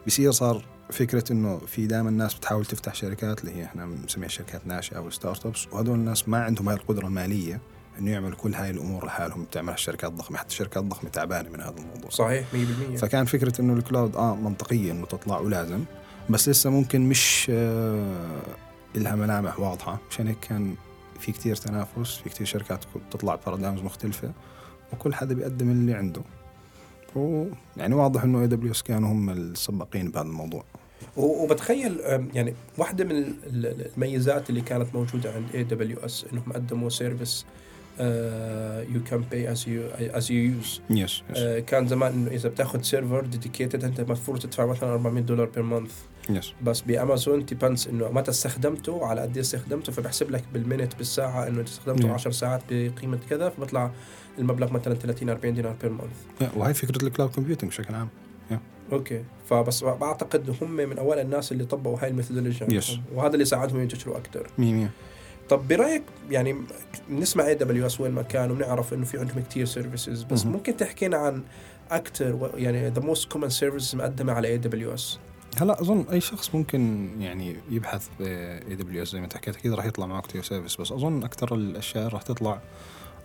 بصير 0.06 0.30
صار 0.30 0.64
فكرة 0.90 1.32
إنه 1.32 1.58
في 1.58 1.86
دائما 1.86 2.08
الناس 2.08 2.34
بتحاول 2.34 2.64
تفتح 2.64 2.94
شركات 2.94 3.40
اللي 3.40 3.56
هي 3.56 3.64
إحنا 3.64 3.86
بنسميها 3.86 4.28
شركات 4.28 4.66
ناشئة 4.66 4.96
أو 4.96 5.10
startups 5.10 5.66
وهدول 5.72 5.94
الناس 5.94 6.28
ما 6.28 6.44
عندهم 6.44 6.68
هاي 6.68 6.76
القدرة 6.76 7.06
المالية 7.06 7.60
إنه 7.98 8.10
يعملوا 8.10 8.36
كل 8.36 8.54
هاي 8.54 8.70
الأمور 8.70 9.06
لحالهم 9.06 9.44
بتعملها 9.44 9.74
الشركات 9.74 10.10
الضخمة. 10.10 10.38
حتى 10.38 10.48
الشركات 10.48 10.82
الضخمة 10.82 11.10
تعبانة 11.10 11.48
من 11.50 11.60
هذا 11.60 11.74
الموضوع. 11.78 12.10
صحيح 12.10 12.44
100% 12.94 12.96
فكان 12.98 13.24
فكرة 13.24 13.60
إنه 13.60 13.72
ال 13.72 13.80
cloud 13.80 14.16
آه 14.16 14.34
منطقيه 14.36 14.92
انه 14.92 15.06
تطلع 15.06 15.38
ولازم 15.40 15.84
بس 16.30 16.48
لسه 16.48 16.70
ممكن 16.70 17.00
مش 17.08 17.46
آه 17.50 18.42
لها 18.94 19.14
ملامح 19.14 19.60
واضحة. 19.60 19.98
مشان 20.10 20.26
هيك 20.28 20.38
كان 20.40 20.74
في 21.20 21.32
كتير 21.32 21.56
تنافس 21.56 22.16
في 22.16 22.28
كتير 22.28 22.46
شركات 22.46 22.84
بتطلع 23.08 23.34
paradigms 23.46 23.80
مختلفة 23.82 24.32
وكل 24.92 25.14
حدا 25.14 25.34
بيقدم 25.34 25.70
اللي 25.70 25.94
عنده. 25.94 26.22
ويعني 27.16 27.94
واضح 27.94 28.22
إنه 28.22 28.40
AWS 28.42 28.82
كانوا 28.82 29.12
هم 29.12 29.30
السباقين 29.30 30.10
بهذا 30.10 30.26
الموضوع. 30.26 30.64
و- 31.16 31.44
وبتخيل 31.44 32.00
يعني 32.34 32.54
واحدة 32.78 33.04
من 33.04 33.10
ال- 33.10 33.34
ال- 33.46 33.90
الميزات 33.96 34.50
اللي 34.50 34.60
كانت 34.60 34.94
موجودة 34.94 35.32
عند 35.34 35.44
AWS 35.54 36.26
إنهم 36.32 36.52
قدموا 36.52 36.88
service 36.88 37.44
you 38.94 39.02
can 39.10 39.20
pay 39.20 39.52
as 39.52 39.68
you 39.68 39.82
as 39.98 40.30
you 40.30 40.52
use 40.52 40.80
yes 40.90 41.22
كان 41.66 41.88
زمان 41.88 42.12
إنه 42.12 42.30
إذا 42.30 42.48
بتاخذ 42.48 42.82
server 42.82 43.20
dedicated 43.26 43.84
أنت 43.84 44.00
المفروض 44.00 44.38
تدفع 44.38 44.66
مثلا 44.66 44.92
400 44.92 45.22
دولار 45.22 45.46
per 45.46 45.62
month 45.62 45.92
Yes 46.30 46.52
بس 46.62 46.80
بأمازون 46.80 47.44
depends 47.44 47.88
إنه 47.88 48.08
متى 48.12 48.30
استخدمته 48.30 49.06
على 49.06 49.20
قد 49.20 49.34
إيه 49.34 49.40
استخدمته 49.40 49.92
فبحسب 49.92 50.30
لك 50.30 50.44
بال 50.54 50.65
minute 50.65 50.96
بالساعة 50.96 51.48
إنه 51.48 51.60
انت 51.60 51.68
استخدمته 51.68 52.04
نعم. 52.04 52.14
10 52.14 52.30
ساعات 52.30 52.62
بقيمة 52.70 53.18
كذا 53.30 53.48
فبطلع 53.48 53.90
المبلغ 54.38 54.72
مثلا 54.72 54.94
30 54.94 55.28
40 55.30 55.54
دينار 55.54 55.76
per 55.82 55.90
month 55.92 56.52
وهي 56.56 56.74
فكرة 56.74 57.06
ال 57.06 57.10
cloud 57.10 57.30
computing 57.30 57.70
بشكل 57.70 57.94
عام. 57.94 58.08
Okay. 58.92 59.24
فبس 59.50 59.84
بعتقد 59.84 60.56
هم 60.62 60.70
من 60.70 60.98
اوائل 60.98 61.20
الناس 61.20 61.52
اللي 61.52 61.64
طبقوا 61.64 61.98
هاي 62.02 62.08
ال 62.08 62.14
methodology 62.14 62.80
Yes. 62.80 62.90
وهذا 63.14 63.34
اللي 63.34 63.44
ساعدهم 63.44 63.80
ينتشروا 63.80 64.16
أكثر 64.16 64.46
100 64.58 64.88
طب 65.50 65.68
برأيك 65.68 66.02
يعني 66.30 66.56
بنسمع 67.08 67.46
AWS 67.46 68.00
وين 68.00 68.12
ما 68.12 68.22
كان 68.22 68.50
وبنعرف 68.50 68.94
إنه 68.94 69.04
في 69.04 69.18
عندهم 69.18 69.42
كثير 69.50 69.66
services 69.66 70.22
بس 70.22 70.44
مهم. 70.44 70.54
ممكن 70.54 70.76
تحكينا 70.76 71.16
عن 71.16 71.42
أكثر 71.90 72.50
يعني 72.54 72.88
the 72.88 73.00
most 73.00 73.32
common 73.32 73.48
services 73.48 73.94
مقدمة 73.94 74.32
على 74.32 74.48
AWS 74.48 75.18
هلا 75.60 75.80
أظن 75.80 76.06
أي 76.12 76.20
شخص 76.20 76.54
ممكن 76.54 77.10
يعني 77.20 77.56
يبحث 77.70 78.08
AWS 78.20 79.08
زي 79.08 79.18
ما 79.18 79.24
أنت 79.24 79.36
حكيت 79.36 79.56
أكيد 79.56 79.72
راح 79.72 79.84
يطلع 79.84 80.06
معه 80.06 80.22
كثير 80.22 80.42
service 80.42 80.80
بس 80.80 80.92
أظن 80.92 81.22
أكثر 81.24 81.54
الأشياء 81.54 82.08
راح 82.08 82.22
تطلع 82.22 82.60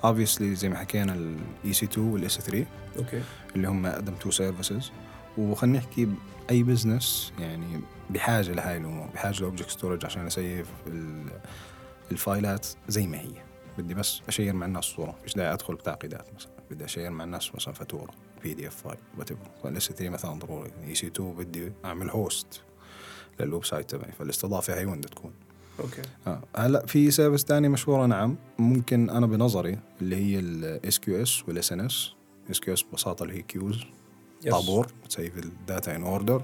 obviously 0.03 0.43
زي 0.43 0.69
ما 0.69 0.75
حكينا 0.75 1.13
ال 1.13 1.73
EC2 1.73 2.07
وال 2.07 2.23
S3 2.23 2.39
Okay. 2.39 3.21
اللي 3.55 3.67
هم 3.67 3.85
أقدم 3.85 4.13
two 4.15 4.31
services 4.31 4.91
وخلينا 5.37 5.77
نحكي 5.77 6.07
اي 6.49 6.63
business 6.63 7.33
يعني 7.39 7.81
بحاجة 8.09 8.51
لهاي 8.51 8.77
الأمور 8.77 9.07
بحاجة 9.13 9.39
ل 9.39 9.44
object 9.44 9.69
storage 9.69 10.05
عشان 10.05 10.25
أ 10.25 10.34
save 10.34 10.67
الفايلات 12.13 12.67
زي 12.87 13.07
ما 13.07 13.19
هي. 13.19 13.31
بدي 13.77 13.93
بس 13.93 14.21
أ 14.27 14.32
share 14.32 14.53
مع 14.53 14.65
الناس 14.65 14.83
صورة. 14.83 15.15
مش 15.25 15.33
داعي 15.33 15.53
أدخل 15.53 15.75
بتعقيدات 15.75 16.33
مثلا. 16.35 16.51
بدي 16.71 16.85
أ 16.85 16.89
share 16.89 17.09
مع 17.09 17.23
الناس 17.23 17.55
مثلا 17.55 17.73
فاتورة 17.73 18.11
PDF 18.43 18.75
file 18.75 18.97
فال 19.63 19.87
S3 19.87 20.09
مثلا 20.09 20.39
ضروري. 20.39 20.71
EC2 20.87 21.33
بدي 21.33 21.71
أعمل 21.85 22.09
host 22.09 22.61
لل 23.39 23.65
website 23.65 23.89
تبعي. 23.89 24.11
فالاستضافة 24.11 24.79
هي 24.79 24.85
وين 24.85 25.01
تكون. 25.01 25.33
Okay. 25.79 26.01
آه. 26.27 26.41
هلأ 26.55 26.85
في 26.85 27.11
service 27.11 27.43
تاني 27.43 27.69
مشهوره 27.69 28.05
نعم. 28.05 28.35
ممكن 28.59 29.09
أنا 29.09 29.25
بنظري 29.25 29.79
اللي 30.01 30.15
هي 30.15 30.39
الاس 30.39 30.99
كيو 30.99 31.21
اس 31.21 31.43
والاس 31.47 31.71
ان 31.71 31.79
اس 31.79 32.13
اس 32.51 32.59
كيو 32.59 32.73
اس 32.73 32.83
ببساطة 32.83 33.23
اللي 33.23 33.33
هي 33.37 33.41
queues. 33.41 33.83
طابور. 34.51 34.87
بت 35.03 35.15
save 35.15 35.37
ال 35.37 35.49
data 35.49 35.95
in 35.95 36.03
order 36.03 36.37
ال 36.37 36.43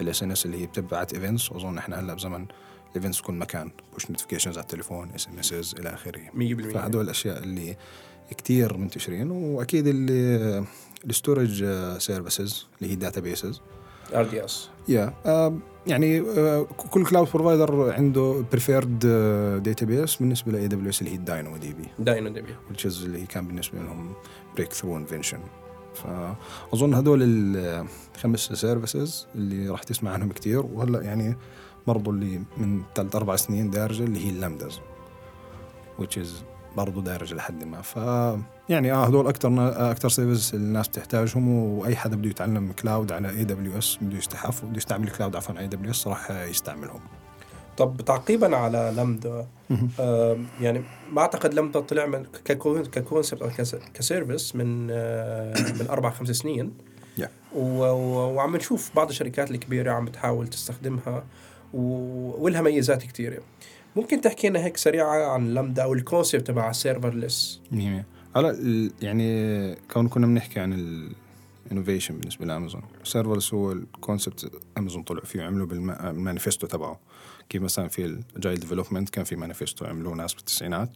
SNS 0.00 0.46
اللي 0.46 0.62
هي 0.62 0.66
بتبعت 0.66 1.14
events 1.14 1.52
واظن 1.52 1.78
إحنا 1.78 2.00
هلأ 2.00 2.14
بزمن 2.14 2.46
ال 2.90 2.94
events 2.94 3.20
كل 3.20 3.32
مكان 3.32 3.70
push 3.92 4.10
notifications 4.10 4.58
على 4.58 4.62
التليفون 4.62 5.10
SMS 5.14 5.74
إلى 5.80 5.88
آخره. 5.88 6.20
100% 6.70 6.74
فهدول 6.74 7.04
الأشياء 7.04 7.42
اللي 7.42 7.76
كتير 8.30 8.76
منتشرين 8.76 9.30
وأكيد 9.30 9.86
اللي 9.86 10.64
ال 11.04 11.12
storage 11.12 11.64
services 11.98 12.66
اللي 12.80 12.92
هي 12.92 12.96
databases 12.96 13.60
RDS 14.14 14.68
يا 14.88 15.12
يعني 15.86 16.20
آه، 16.20 16.62
كل 16.62 17.04
cloud 17.04 17.28
provider 17.34 17.92
عنده 17.92 18.44
preferred 18.52 18.98
database 19.62 20.16
بالنسبة 20.16 20.52
ل 20.52 20.68
AWS 20.68 21.00
اللي 21.00 21.12
هي 21.12 21.16
ال 21.16 21.56
DynamoDB 21.56 21.88
DynamoDB 21.98 22.54
اللي 22.86 23.26
كان 23.26 23.46
بالنسبة 23.46 23.78
لهم 23.78 24.12
breakthrough 24.56 24.96
invention 24.96 25.40
فاظن 25.94 26.94
هدول 26.94 27.20
الخمس 27.22 28.40
services 28.40 29.26
اللي 29.34 29.68
راح 29.68 29.82
تسمع 29.82 30.10
عنهم 30.10 30.32
كتير. 30.32 30.66
وهلا 30.66 31.02
يعني 31.02 31.36
برضو 31.88 32.10
اللي 32.10 32.40
من 32.56 32.82
ثلاث 32.94 33.16
أربع 33.16 33.36
سنين 33.36 33.70
دارجة 33.70 34.02
اللي 34.04 34.26
هي 34.26 34.30
ال 34.30 34.36
Lambdas 34.36 34.80
which 36.00 36.16
is 36.22 36.28
برضو 36.76 37.00
دارجة 37.00 37.34
لحد 37.34 37.64
ما. 37.64 37.82
ف 37.82 37.96
يعني 38.68 38.92
آه 38.92 39.04
هدول 39.04 39.26
أكثر 39.28 39.50
أكثر 39.90 40.08
service 40.08 40.54
الناس 40.54 40.88
بتحتاجهم 40.88 41.48
وأي 41.48 41.96
حدا 41.96 42.16
بده 42.16 42.30
يتعلم 42.30 42.72
cloud 42.72 43.12
على 43.12 43.30
AWS 43.30 43.98
بده 44.00 44.16
يستحف 44.18 44.64
بده 44.64 44.76
يستعمل 44.76 45.10
cloud 45.10 45.36
عفوا 45.36 45.54
على 45.54 45.60
AWS 45.60 46.06
راح 46.06 46.30
يستعملهم. 46.30 47.00
طب 47.76 48.00
تعقيبا 48.06 48.56
على 48.56 48.92
لمدا 48.96 49.46
آم، 50.00 50.46
يعني 50.60 50.82
ما 51.12 51.20
أعتقد 51.22 51.54
لمدا 51.54 51.80
طلع 51.80 52.06
من 52.06 52.24
ك 52.44 52.52
con- 52.52 52.84
ك 52.86 52.93
concept 52.93 53.42
أو 53.42 53.48
ك 53.50 53.59
s- 53.59 53.76
ك 53.94 54.02
service 54.02 54.56
من 54.56 54.88
آه، 54.90 55.72
من 55.80 55.86
أربع 55.90 56.10
خمس 56.10 56.28
سنين. 56.30 56.72
Yeah. 57.20 57.56
وعم 57.56 58.56
نشوف 58.56 58.90
بعض 58.96 59.08
الشركات 59.08 59.50
الكبيرة 59.50 59.92
عم 59.92 60.04
بتحاول 60.04 60.48
تستخدمها. 60.48 61.24
ولها 61.72 62.62
ميزات 62.62 63.02
كثيره 63.02 63.42
ممكن 63.96 64.20
تحكي 64.20 64.48
لنا 64.48 64.64
هيك 64.64 64.76
سريعة 64.76 65.32
عن 65.32 65.54
لمدا 65.54 65.82
أو 65.82 65.92
ال 65.94 66.00
concept 66.00 66.46
تبع 66.46 66.72
serverless 66.72 67.60
مية 67.72 67.90
مية. 67.90 68.06
هلا 68.36 68.90
يعني 69.02 69.74
كون 69.92 70.08
كنا 70.08 70.26
بنحكي 70.26 70.60
عن 70.60 70.72
ال 71.66 71.71
innovation 71.71 72.18
بالنسبة 72.18 72.46
لأمازون. 72.46 72.82
Serverless 73.04 73.54
هو 73.54 73.72
ال 73.72 73.82
concept 73.82 74.52
أمازون 74.78 75.02
طلع 75.02 75.20
فيه 75.20 75.42
عملوا 75.42 75.66
بالمانيفستو 75.66 76.66
تبعه. 76.66 77.00
كيف 77.48 77.62
مثلا 77.62 77.88
في 77.88 78.04
ال 78.04 78.13
agile 78.13 78.60
development 78.60 79.08
كان 79.10 79.24
في 79.24 79.36
مانيفستو 79.36 79.84
عملوه 79.84 80.14
ناس 80.14 80.34
بالتسعينات. 80.34 80.90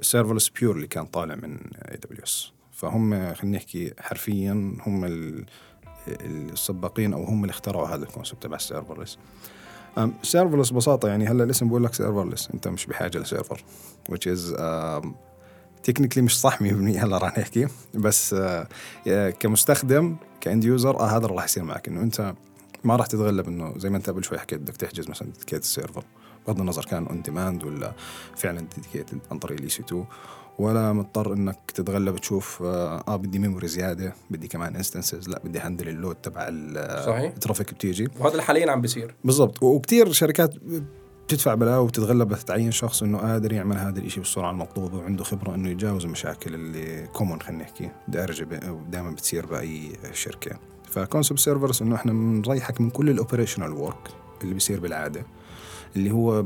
serverless 0.00 0.48
pure 0.48 0.76
اللي 0.76 0.86
كان 0.86 1.06
طالع 1.06 1.34
من 1.34 1.58
AWS 1.76 2.52
فهم 2.72 3.34
خلينا 3.34 3.56
نحكي 3.56 3.92
حرفيا 3.98 4.76
هم 4.86 5.04
ال- 5.04 5.44
السباقين 6.08 7.12
أو 7.12 7.24
هم 7.24 7.42
اللي 7.44 7.50
اخترعوا 7.50 7.88
هذا 7.88 8.04
ال 8.04 8.09
concept 8.09 8.42
تبع 8.42 8.56
ال 8.56 8.62
serverless 8.62 9.18
serverless 10.22 10.70
ببساطة 10.70 11.08
يعني 11.08 11.26
هلأ 11.26 11.44
الاسم 11.44 11.68
بقول 11.68 11.84
لك 11.84 11.94
serverless 11.94 12.48
أنت 12.54 12.68
مش 12.68 12.86
بحاجة 12.86 13.18
ل 13.18 13.25
server 13.25 13.64
which 14.12 14.28
is 14.28 14.54
technically 15.82 16.22
مش 16.22 16.40
صح 16.40 16.58
100% 16.58 16.62
هلأ 16.62 17.18
راح 17.18 17.38
نحكي. 17.38 17.66
بس 17.94 18.34
آه، 18.34 18.68
آه، 19.08 19.30
كمستخدم 19.30 20.16
ك 20.40 20.46
end 20.46 20.64
user 20.64 21.00
آه 21.00 21.06
هذا 21.06 21.26
اللي 21.26 21.36
راح 21.36 21.44
يصير 21.44 21.62
معك 21.62 21.88
إنه 21.88 22.00
أنت 22.00 22.34
ما 22.84 22.96
راح 22.96 23.06
تتغلب 23.06 23.48
إنه 23.48 23.74
زي 23.78 23.90
ما 23.90 23.96
أنت 23.96 24.10
قبل 24.10 24.24
شوي 24.24 24.38
حكيت 24.38 24.60
بدك 24.60 24.76
تحجز 24.76 25.08
مثلا 25.08 25.28
dedicated 25.28 25.62
server 25.62 26.04
بغض 26.46 26.60
النظر 26.60 26.84
كان 26.84 27.06
on 27.06 27.22
demand 27.22 27.64
ولا 27.64 27.92
فعلا 28.36 28.60
dedicated 28.76 29.18
عن 29.30 29.38
طريق 29.38 29.56
ال 29.58 29.68
EC2 29.68 30.04
ولا 30.60 30.92
مضطر 30.92 31.32
إنك 31.32 31.58
تتغلب 31.74 32.16
تشوف 32.16 32.62
آه, 32.62 33.04
آه 33.08 33.16
بدي 33.16 33.38
memory 33.38 33.68
زيادة 33.68 34.14
بدي 34.30 34.48
كمان 34.48 34.76
instances 34.76 35.28
لا 35.28 35.40
بدي 35.44 35.58
handle 35.58 35.88
ال 35.88 35.93
load 35.93 36.14
تبع 36.14 36.40
صحيح. 37.06 37.32
ال 37.32 37.37
traffic 37.37 37.74
بتيجي. 37.74 38.08
وهذا 38.18 38.32
اللي 38.32 38.42
حاليا 38.42 38.70
عم 38.70 38.80
بيصير. 38.80 39.14
بالضبط. 39.24 39.62
وكثير 39.62 40.12
شركات 40.12 40.54
بتدفع 41.26 41.54
بلاء 41.54 41.80
وبتتغلب 41.80 42.28
بتعين 42.28 42.70
شخص 42.70 43.02
إنه 43.02 43.18
قادر 43.18 43.52
يعمل 43.52 43.76
هذا 43.76 43.98
الشيء 44.00 44.22
بالسرعه 44.22 44.50
المطلوبه 44.50 44.98
وعنده 44.98 45.24
خبرة 45.24 45.54
إنه 45.54 45.68
يتجاوز 45.68 46.04
المشاكل 46.04 46.54
اللي 46.54 47.06
common 47.06 47.40
خلينا 47.42 47.62
نحكي 47.62 47.90
دارجه 48.08 48.44
دائما 48.90 49.10
بتصير 49.10 49.46
بأي 49.46 49.92
شركة. 50.12 50.58
ف 50.90 50.96
concept 50.96 51.38
serverless 51.38 51.82
إنه 51.82 51.94
إحنا 51.94 52.12
بنريحك 52.12 52.80
من 52.80 52.90
كل 52.90 53.10
ال 53.10 53.15
operational 53.15 53.72
work 53.72 54.08
اللي 54.42 54.54
بيصير 54.54 54.80
بالعادة 54.80 55.26
اللي 55.96 56.10
هو 56.10 56.44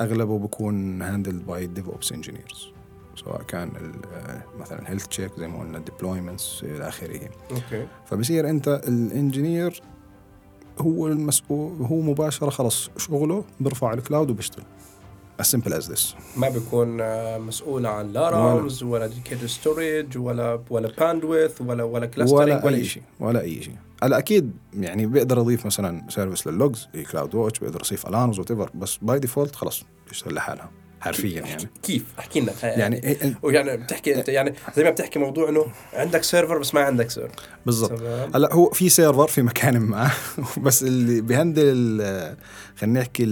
أغلبه 0.00 0.38
بكون 0.38 1.02
handled 1.02 1.46
by 1.46 1.66
DevOps 1.66 2.12
engineers 2.12 2.79
سواء 3.24 3.42
كان 3.42 3.68
ال- 3.76 4.60
مثلا 4.60 4.90
health 4.90 5.06
check 5.06 5.30
زي 5.38 5.48
ما 5.48 5.60
قلنا 5.60 5.78
deployments 5.78 6.62
إلى 6.62 6.88
آخره. 6.88 7.20
Okay. 7.50 7.86
فبصير 8.06 8.50
أنت 8.50 8.68
ال 8.88 8.98
engineer 8.98 9.82
هو 10.78 11.06
المسؤول 11.06 11.82
هو 11.82 12.00
مباشرة 12.00 12.50
خلص 12.50 12.90
شغله 12.96 13.44
بيرفع 13.60 13.88
على 13.88 13.98
ال 13.98 14.03
cloud 14.03 14.30
وبيشتغل. 14.30 14.64
As 15.42 15.46
simple 15.46 15.72
as 15.72 15.84
this. 15.92 16.14
ما 16.36 16.48
بيكون 16.48 17.00
آه، 17.00 17.38
مسؤول 17.38 17.86
عن 17.86 18.12
ل 18.12 18.26
RAMs 18.26 18.82
ولا 18.82 19.06
dedicated 19.06 19.46
storage 19.46 20.18
ولا 20.18 20.60
ولا 20.70 20.92
bandwidth 20.98 21.60
ولا 21.60 21.84
ولا 21.84 22.06
clustering 22.06 22.64
ولا 22.64 22.76
أي 22.76 22.84
شيء 22.84 23.02
ولا 23.20 23.40
أي 23.40 23.62
شيء. 23.62 23.74
هلا 24.02 24.18
أكيد 24.18 24.52
يعني 24.74 25.06
بيقدر 25.06 25.38
يضيف 25.38 25.66
مثلا 25.66 26.06
service 26.08 26.46
لل 26.46 26.88
logs 27.12 27.34
CloudWatch 27.34 27.58
بيقدر 27.58 27.82
يضيف 27.86 28.06
alarms 28.06 28.38
whatever 28.38 28.70
بس 28.74 28.96
by 29.02 29.18
default 29.18 29.54
خلاص 29.56 29.84
بيشتغل 30.08 30.34
لحالها. 30.34 30.70
حرفيا 31.00 31.40
يعني. 31.42 31.68
كيف؟ 31.82 32.04
احكي 32.18 32.40
لنا. 32.40 32.52
يعني 32.62 33.00
إيه- 33.00 33.26
ويعني 33.42 33.76
بتحكي 33.76 34.14
أنت 34.18 34.28
يعني 34.28 34.54
زي 34.76 34.84
ما 34.84 34.90
بتحكي 34.90 35.18
موضوع 35.18 35.48
إنه 35.48 35.66
عندك 35.92 36.22
server 36.22 36.58
بس 36.58 36.74
ما 36.74 36.80
عندك 36.80 37.10
server 37.10 37.34
بالضبط. 37.66 38.02
هلا 38.34 38.54
هو 38.54 38.70
في 38.70 38.88
server 38.88 39.28
في 39.28 39.42
مكان 39.42 39.78
ما. 39.78 40.10
بس 40.64 40.82
اللي 40.82 41.20
بي 41.20 41.39
handle 41.39 41.98
خلينا 42.76 43.00
نحكي 43.00 43.24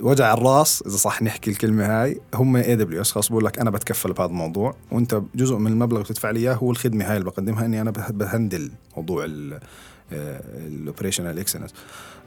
وجع 0.00 0.34
الراس 0.34 0.82
إذا 0.86 0.96
صح 0.96 1.22
نحكي 1.22 1.50
الكلمة 1.50 1.86
هاي 2.02 2.20
هم 2.34 2.56
AWS 2.56 3.12
خلاص 3.12 3.28
بقول 3.28 3.44
لك 3.44 3.58
أنا 3.58 3.70
بتكفل 3.70 4.12
بهذا 4.12 4.28
الموضوع. 4.30 4.76
وأنت 4.92 5.22
جزء 5.34 5.56
من 5.56 5.72
المبلغ 5.72 5.96
اللي 5.96 6.04
بتدفع 6.04 6.30
لي 6.30 6.40
إياه 6.40 6.54
هو 6.54 6.70
الخدمة 6.70 7.04
هاي 7.10 7.16
اللي 7.16 7.24
بقدمها 7.30 7.64
إني 7.64 7.80
أنا 7.80 7.90
به- 7.90 8.08
ب 8.10 8.19
handle 8.19 8.70
موضوع 8.96 9.26
ال 10.12 10.23
operational 10.23 11.38
excellence 11.38 11.70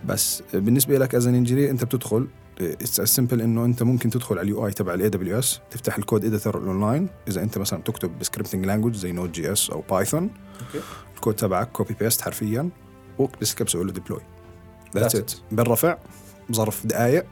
بس 0.06 0.44
بالنسبة 0.53 0.98
لك 0.98 1.15
as 1.16 1.28
engineer 1.28 1.70
أنت 1.70 1.84
بتدخل 1.84 2.27
it's 2.62 3.01
simple 3.01 3.42
إنه 3.41 3.65
أنت 3.65 3.84
ممكن 3.84 4.10
تدخل 4.10 4.38
على 4.38 4.46
ال 4.46 4.66
UI 4.66 4.72
تبع 4.72 4.94
ال 4.94 5.10
AWS 5.10 5.60
تفتح 5.72 5.98
ال 5.98 6.03
code 6.03 6.25
editor 6.25 6.58
online 6.58 7.10
إذا 7.27 7.44
أنت 7.44 7.58
مثلا 7.58 7.79
بتكتب 7.79 8.20
ب 8.20 8.24
scripting 8.24 8.66
language 8.66 8.96
زي 8.96 9.12
Node.js 9.12 9.70
أو 9.70 9.84
Python 9.89 10.24
Okay. 10.24 10.86
الكود 11.15 11.36
تبعك 11.36 11.72
copy 11.72 11.96
paste 12.00 12.22
حرفيا 12.22 12.70
وبس 13.20 13.62
بسوي 13.62 13.84
له 13.84 13.91
deploy 13.92 14.22
that's 14.96 15.16
it 15.16 15.32
بالرفع 15.51 15.98
بظرف 16.50 16.88
دقائق 16.88 17.25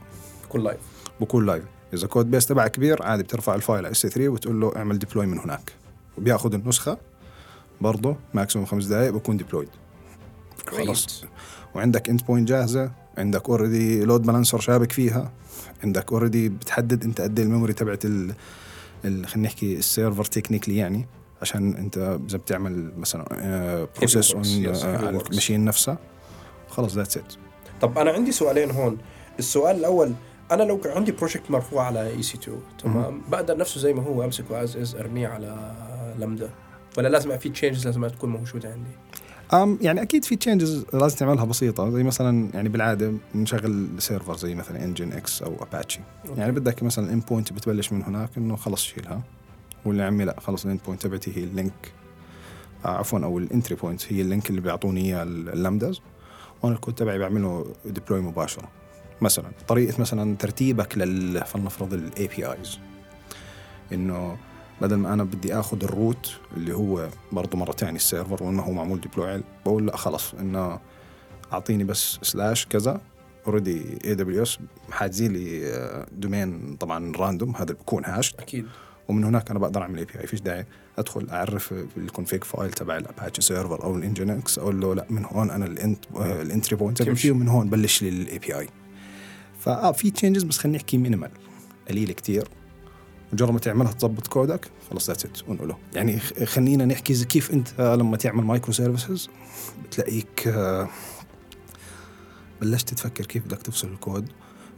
بكون 0.44 0.64
live 0.64 0.80
بكون 1.22 1.46
live 1.46 1.64
إذا 1.94 2.08
code 2.08 2.32
base 2.32 2.46
تبعك 2.46 2.72
كبير 2.72 3.04
عادي 3.04 3.24
بترفع 3.24 3.56
ال 3.56 3.62
file 3.62 3.86
على 3.86 3.92
S3 3.92 4.30
وتقول 4.30 4.62
له 4.62 4.74
اعمل 4.76 5.00
deploy 5.00 5.26
من 5.26 5.40
هناك. 5.40 5.72
وبياخذ 6.18 6.54
النسخة 6.54 6.98
برضه 7.82 8.16
maximum 8.34 8.68
خمس 8.68 8.86
دقائق 8.86 9.12
بكون 9.12 9.38
deployed 9.38 9.70
خلاص. 10.70 11.26
وعندك 11.76 12.10
endpoint 12.10 12.48
جاهزة. 12.50 12.92
عندك 13.18 13.50
already 13.50 14.06
load 14.06 14.22
balancer 14.22 14.60
شابك 14.60 14.92
فيها. 14.92 15.32
عندك 15.84 16.12
already 16.12 16.50
بتحدد 16.50 17.04
انت 17.04 17.22
قد 17.22 17.40
إيه 17.40 17.46
ال 17.46 17.50
memory 17.50 17.74
تبعت 17.74 18.06
ال 18.06 18.34
ال- 19.06 19.28
خلينا 19.28 19.48
نحكي 19.48 19.76
ال 19.78 19.85
server 19.85 20.26
technically 20.26 20.78
يعني 20.78 21.06
عشان 21.42 21.74
انت 21.76 21.98
إذا 22.30 22.38
بتعمل 22.38 22.92
مثلا 22.98 23.26
process 23.98 24.32
works. 24.32 24.38
ال 24.46 24.61
machine 24.61 25.66
نفسها. 25.66 25.98
خلص 26.70 26.94
that's 26.96 27.18
it 27.18 27.34
طب 27.82 27.98
أنا 27.98 28.12
عندي 28.12 28.32
سؤالين 28.32 28.72
هون. 28.72 28.98
السؤال 29.40 29.76
الأول 29.76 30.14
أنا 30.52 30.64
لو 30.64 30.78
كان 30.80 30.94
عندي 30.98 31.12
project 31.12 31.52
مرفوع 31.52 31.84
على 31.86 32.08
EC2 32.08 32.58
تمام؟ 32.84 33.22
بقدر 33.32 33.58
نفسه 33.58 33.80
زي 33.80 33.94
ما 33.94 34.04
هو 34.04 34.24
أمسكه 34.24 34.64
as 34.64 34.78
is 34.78 34.96
أرميه 34.96 35.28
على 35.28 35.76
لمدا 36.20 36.50
ولا 36.98 37.08
لازم 37.08 37.38
في 37.38 37.50
changes 37.50 37.86
لازم 37.86 38.08
تكون 38.08 38.30
موجودة 38.30 38.70
عندي؟ 38.70 38.90
أم 39.54 39.78
يعني 39.82 40.02
أكيد 40.02 40.26
في 40.26 40.36
changes 40.36 40.86
لازم 40.94 41.18
تعملها 41.18 41.46
بسيطة 41.46 41.90
زي 41.90 42.04
مثلا 42.04 42.50
يعني 42.54 42.70
بالعادة 42.70 43.14
نشغل 43.36 43.88
server 43.98 44.38
زي 44.38 44.56
مثلا 44.56 44.84
Nginx 44.84 45.42
أو 45.42 45.56
اباتشي 45.64 46.00
يعني 46.38 46.52
بدك 46.52 46.84
مثلا 46.84 47.06
ال 47.06 47.09
end 47.09 47.20
point 47.20 47.54
بتبلش 47.54 47.92
من 47.92 48.04
هناك 48.04 48.30
إنه 48.38 48.56
خلص 48.56 48.84
شيلها 48.84 49.22
واللي 49.86 50.04
عمي 50.04 50.26
لا 50.26 50.40
خلص 50.40 50.66
ال 50.66 50.69
end 50.69 50.80
point 50.86 51.02
تبعتي 51.02 51.38
هي 51.38 51.44
ال 51.44 51.53
link 51.53 51.92
آه 52.86 52.88
عفوا 52.88 53.20
أو 53.20 53.38
ال 53.38 53.44
entry 53.44 53.76
point 53.76 54.14
هي 54.14 54.22
ال 54.22 54.27
link 54.27 54.50
اللي 54.50 54.62
بيعطوني 54.62 55.02
إياه 55.02 55.24
ال 55.24 55.33
lambdas 55.34 56.02
وأنا 56.64 56.76
الكود 56.76 56.96
تبعي 56.96 57.20
بعمله 57.20 57.66
deploy 57.86 58.22
مباشرة. 58.22 58.70
مثلا 59.22 59.46
طريقة 59.68 60.02
مثلا 60.02 60.36
ترتيبك 60.38 60.98
لل 60.98 61.46
فلنفرض 61.46 61.94
ال 61.94 62.28
APIs 62.28 62.80
إنه 63.94 64.38
بدل 64.82 64.96
ما 64.96 65.14
أنا 65.14 65.24
بدي 65.24 65.54
آخذ 65.54 65.84
ال 65.84 65.92
route 65.92 66.32
اللي 66.58 66.74
هو 66.76 67.10
برضه 67.32 67.58
مره 67.58 67.72
ثانية 67.72 67.96
ال 67.96 68.03
server 68.03 68.44
وإنه 68.44 68.62
هو 68.62 68.72
معمول 68.72 69.02
deploy 69.02 69.44
بقول 69.66 69.88
لا 69.88 69.98
خلص 69.98 70.34
انه 70.34 70.80
أعطيني 71.54 71.84
بس 71.84 72.20
slash 72.22 72.66
كذا 72.66 73.02
already 73.48 74.44
AWS 74.44 74.60
حاجزين 74.92 75.34
لي 75.34 75.74
آه، 75.74 76.08
domain 76.12 76.76
طبعا 76.76 77.12
random 77.16 77.56
هذا 77.56 77.74
بكون 77.74 78.06
hash 78.06 78.36
أكيد. 78.40 78.66
ومن 79.08 79.24
هناك 79.24 79.50
أنا 79.52 79.60
بقدر 79.60 79.82
أعمل 79.82 79.98
API 79.98 80.28
فيش 80.28 80.42
داعي 80.42 80.66
أدخل 80.98 81.30
أعرف 81.30 81.74
ال 81.98 82.04
config 82.04 82.44
file 82.44 82.72
تبع 82.72 82.98
ال 82.98 83.04
Apache 83.04 83.42
server 83.42 83.84
أو 83.84 83.96
ال 83.96 84.30
Nginx 84.30 84.60
أقول 84.60 84.82
له 84.82 84.96
لا 84.96 85.06
من 85.10 85.26
هون 85.26 85.50
أنا 85.50 85.66
ال 85.66 85.76
ent 85.76 86.06
ال 86.16 86.26
entry 86.26 86.76
point. 86.76 87.02
فيه 87.02 87.32
ومن 87.32 87.48
هون 87.48 87.70
بلش 87.70 88.02
لي 88.02 88.10
ال 88.10 88.40
API 88.40 88.68
فآه 89.60 89.92
في 89.92 90.12
changes 90.12 90.44
بس 90.44 90.58
خلينا 90.58 90.78
نحكي 90.78 90.98
minimal 90.98 91.32
قليل 91.90 92.12
كتير. 92.12 92.48
مجرد 93.34 93.52
ما 93.52 93.60
تعملها 93.60 93.92
تظبط 93.92 94.28
كودك 94.28 94.72
خلص 94.92 95.08
that's 95.08 95.26
it 95.26 95.50
ونقوله 95.50 95.78
يعني 95.94 96.20
خلينا 96.20 96.86
نحكي 96.86 97.14
زي 97.14 97.26
كيف 97.26 97.52
أنت 97.52 97.82
لما 97.82 98.18
تعمل 98.18 98.44
microservices 98.44 99.30
بتلاقيك 99.84 100.48
آه، 100.48 100.90
بلشت 102.62 102.94
تفكر 102.94 103.26
كيف 103.26 103.46
بدك 103.46 103.62
تفصل 103.62 103.88
ال 103.88 103.96
code 103.96 104.30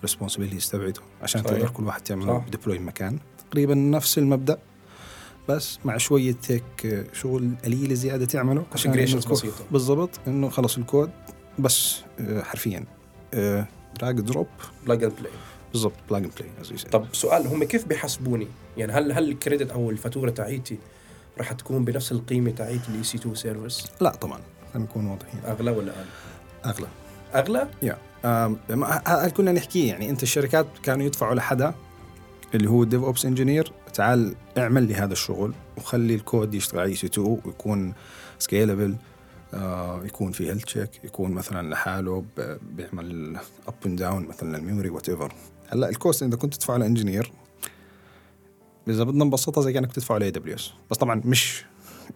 responsibilities 0.02 0.70
تبعته 0.70 1.02
عشان 1.22 1.44
صحيح. 1.44 1.54
تقدر 1.58 1.70
كل 1.70 1.84
واحد 1.84 2.02
تعمل. 2.02 2.42
deploy 2.52 2.80
مكان 2.80 3.20
تقريبا 3.52 3.74
نفس 3.76 4.18
المبدأ 4.18 4.58
بس 5.50 5.80
مع 5.86 5.98
شوية 5.98 6.38
هيك 6.48 7.08
شغل 7.14 7.52
قليل 7.66 7.96
زيادة 7.96 8.26
تعمله 8.26 8.66
عشان 8.74 8.92
بسيطة. 9.16 9.66
بالضبط 9.72 10.20
إنه 10.28 10.50
خلص 10.50 10.78
الكود 10.78 11.10
بس 11.60 12.02
آه، 12.20 12.42
حرفيا 12.42 12.86
drag 14.00 14.20
drop 14.20 14.48
plug 14.86 15.04
and 15.04 15.14
play 15.20 15.32
بالضبط 15.72 15.94
plug 16.10 16.24
and 16.24 16.32
play 16.38 16.78
طب 16.92 17.06
سؤال 17.14 17.48
هم 17.48 17.64
كيف 17.64 17.88
بيحاسبوني؟ 17.88 18.48
يعني 18.78 18.92
هل 18.94 19.12
هل 19.12 19.30
ال 19.30 19.36
credit 19.36 19.72
أو 19.72 19.90
الفاتورة 19.90 20.30
تاعيتي 20.30 20.78
راح 21.38 21.52
تكون 21.52 21.86
بنفس 21.86 22.12
القيمة 22.12 22.52
تاعيت 22.52 22.82
ال 22.90 23.04
EC2 23.04 23.36
service 23.36 23.88
لا 24.02 24.10
طبعا 24.10 24.40
خلينا 24.74 24.90
نكون 24.90 25.06
واضحين 25.08 25.40
أغلى 25.46 25.72
ولا 25.72 25.92
أقل؟ 25.92 26.06
أغلى 26.66 26.88
أغلى؟ 27.36 27.68
yeah 27.82 27.98
ما- 28.76 29.02
هذا 29.08 29.30
كنا 29.30 29.52
نحكيه 29.52 29.88
يعني 29.90 30.10
أنت 30.10 30.24
الشركات 30.24 30.68
كانوا 30.84 31.06
يدفعوا 31.06 31.36
لحدا 31.36 31.74
اللي 32.56 32.70
هو 32.70 32.84
ال 32.84 33.04
DevOps 33.04 33.26
engineer 33.26 33.72
تعال 33.94 34.36
اعمل 34.58 34.84
لي 34.84 34.94
هذا 34.96 35.14
الشغل 35.14 35.54
وخلي 35.78 36.16
الكود 36.16 36.54
يشتغل 36.54 36.80
على 36.80 36.90
EC2 36.90 37.28
ويكون 37.46 37.94
scalable 38.40 38.96
آه 39.54 40.02
يكون 40.06 40.32
في 40.32 40.50
health 40.50 40.64
check 40.64 40.90
يكون 41.04 41.32
مثلا 41.32 41.70
لحاله 41.70 42.26
بيعمل 42.76 43.38
up 43.68 43.74
and 43.86 44.00
down 44.00 44.28
مثلا 44.28 44.58
ال 44.58 44.90
memory 44.90 45.10
whatever 45.10 45.34
هلأ 45.70 45.90
ال 45.90 45.97
cost 45.97 46.24
إذا 46.24 46.36
كنت 46.36 46.56
تدفعه 46.56 46.78
ل 46.78 46.84
engineer 46.84 47.32
إذا 48.88 49.04
بدنا 49.04 49.26
نبسطها 49.26 49.62
زي 49.62 49.74
كأنك 49.74 49.92
تدفعه 49.92 50.18
ل 50.18 50.32
AWS 50.32 50.72
بس 50.92 50.98
طبعا 50.98 51.22
مش 51.26 51.66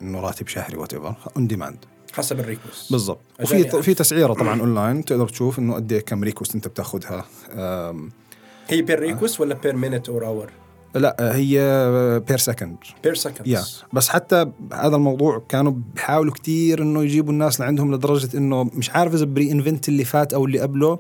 إنه 0.01 0.19
راتب 0.19 0.47
شهري 0.47 0.77
whatever 0.77 1.15
on 1.37 1.47
demand 1.47 1.77
حسب 2.13 2.39
ال 2.39 2.46
request 2.46 2.91
بالضبط. 2.91 3.19
وفي 3.41 3.81
في 3.81 3.93
تسعيرة 3.93 4.33
طبعا 4.33 4.61
اونلاين 4.61 5.05
تقدر 5.05 5.27
تشوف 5.27 5.59
إنه 5.59 5.75
قد 5.75 5.91
إيه 5.91 5.99
كم 5.99 6.23
request 6.23 6.55
أنت 6.55 6.67
بتاخذها 6.67 7.25
هي 8.67 8.81
per 8.81 8.99
request 8.99 9.39
ولا 9.41 9.55
per 9.55 9.75
minute 9.75 10.09
or 10.09 10.25
hour؟ 10.25 10.49
لا 10.95 11.35
هي 11.35 11.59
per 12.27 12.37
second 12.37 12.77
per 13.03 13.15
second 13.15 13.47
yeah 13.47 13.63
بس 13.93 14.09
حتى 14.09 14.51
هذا 14.73 14.95
الموضوع 14.95 15.43
كانوا 15.49 15.73
بيحاولوا 15.95 16.33
كتير 16.33 16.81
إنه 16.81 17.03
يجيبوا 17.03 17.33
الناس 17.33 17.59
لعندهم 17.59 17.95
لدرجة 17.95 18.37
إنه 18.37 18.63
مش 18.63 18.89
عارف 18.89 19.13
إذا 19.13 19.25
re:Invent 19.25 19.89
اللي 19.89 20.03
فات 20.05 20.33
أو 20.33 20.45
اللي 20.45 20.59
قبله. 20.59 20.97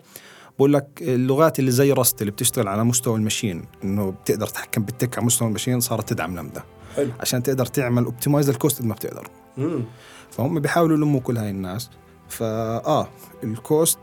بقول 0.57 0.73
لك 0.73 0.87
اللغات 1.01 1.59
اللي 1.59 1.71
زي 1.71 1.91
Rust 1.91 2.21
اللي 2.21 2.31
بتشتغل 2.31 2.67
على 2.67 2.83
مستوى 2.83 3.15
ال 3.15 3.21
machine 3.21 3.65
إنه 3.83 4.11
بتقدر 4.11 4.47
تتحكم 4.47 4.83
بال 4.83 4.94
tech 4.94 5.17
على 5.17 5.25
مستوى 5.25 5.47
ال 5.47 5.51
machine 5.51 5.79
صارت 5.79 6.09
تدعم 6.09 6.37
لمدا 6.37 6.63
حلو. 6.95 7.11
عشان 7.19 7.43
تقدر 7.43 7.65
تعمل 7.65 8.03
optimize 8.03 8.49
ال 8.49 8.55
cost 8.55 8.79
قد 8.79 8.85
ما 8.85 8.93
بتقدر. 8.93 9.27
مم. 9.57 9.83
فهم 10.31 10.59
بيحاولوا 10.59 10.97
يلموا 10.97 11.19
كل 11.19 11.37
هاي 11.37 11.49
الناس. 11.49 11.89
فاه 12.29 13.07
ال 13.43 13.54
cost 13.54 13.99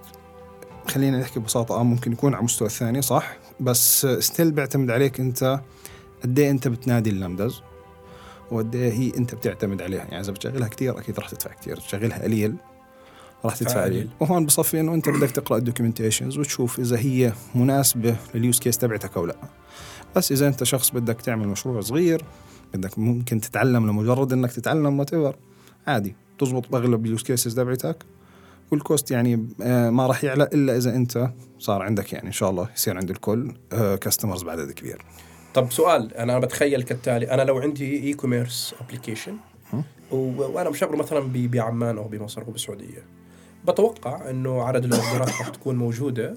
خلينا 0.89 1.21
نحكي 1.21 1.41
ببساطة 1.41 1.81
آه 1.81 1.83
ممكن 1.83 2.13
يكون 2.13 2.35
على 2.35 2.45
مستوى 2.45 2.69
الثاني 2.69 3.03
صح؟ 3.03 3.37
بس 3.61 4.07
still 4.07 4.53
بيعتمد 4.53 4.91
عليك 4.91 5.21
أنت 5.21 5.61
قد 6.23 6.39
إيه 6.39 6.51
أنت 6.51 6.69
بتنادي 6.69 7.11
ال 7.11 7.17
lambdas 7.17 7.63
وقد 8.51 8.75
إيه 8.75 8.93
هي 8.93 9.13
أنت 9.17 9.35
بتعتمد 9.35 9.83
عليها. 9.83 9.99
يعني 10.05 10.21
إذا 10.21 10.33
بتشغلها 10.33 10.69
كثير 10.69 10.99
أكيد 10.99 11.19
راح 11.19 11.29
تدفع 11.29 11.51
كثير 11.53 11.77
تشغلها 11.77 12.23
قليل 12.23 12.55
راح 13.45 13.57
تدفع. 13.57 13.85
قليل 13.85 14.09
وهون 14.21 14.47
بصفي 14.47 14.81
إنه 14.81 14.95
أنت 14.95 15.09
بدك 15.09 15.31
تقرأ 15.31 15.59
ال 15.59 15.64
documentations 15.64 16.39
وتشوف 16.39 16.79
إذا 16.79 16.99
هي 16.99 17.33
مناسبة 17.55 18.17
لل 18.35 18.44
use 18.44 18.59
case 18.59 18.79
تبعتك 18.79 19.17
أو 19.17 19.27
لا. 19.27 19.37
بس 20.17 20.33
إذا 20.33 20.49
أنت 20.49 20.65
شخص 20.65 20.91
بدك 20.91 21.21
تعمل 21.21 21.49
مشروع 21.49 21.81
صغير 21.81 22.25
بدك 22.75 22.99
ممكن 22.99 23.41
تتعلم 23.41 23.87
لمجرد 23.87 24.33
إنك 24.33 24.53
تتعلم 24.53 24.99
what 24.99 25.35
عادي 25.87 26.17
تزبط 26.39 26.69
بأغلب 26.73 27.07
ال 27.07 27.11
use 27.11 27.23
cases 27.23 27.55
تبعتك. 27.55 28.05
وال 28.73 28.85
cost 28.85 29.11
يعني 29.11 29.49
آه، 29.63 29.91
ما 29.91 30.07
راح 30.07 30.25
يعلى 30.25 30.45
إلا 30.45 30.77
إذا 30.77 30.97
أنت 30.97 31.31
صار 31.59 31.83
عندك 31.83 32.13
يعني 32.13 32.27
إن 32.27 32.33
شاء 32.33 32.51
الله 32.51 32.69
يصير 32.77 32.97
عند 32.97 33.11
الكل 33.11 33.53
customers 33.71 34.43
بعدد 34.43 34.71
كبير. 34.71 35.05
طب 35.55 35.73
سؤال 35.73 36.15
أنا 36.15 36.39
بتخيل 36.39 36.83
كالتالي 36.83 37.31
أنا 37.31 37.43
لو 37.43 37.59
عندي 37.59 38.03
e-commerce 38.03 38.75
application 38.81 39.37
وأنا 40.11 40.71
مشغله 40.71 40.97
مثلا 40.97 41.21
بعمان 41.33 41.99
أو 41.99 42.09
بمصر 42.09 42.43
أو 42.43 42.51
بالسعوديه 42.51 43.20
بتوقع 43.69 44.31
إنه 44.31 44.63
عدد 44.63 44.85
ال 44.85 44.91
orderات 44.91 45.29
راح 45.29 45.49
تكون 45.49 45.77
موجودة 45.77 46.35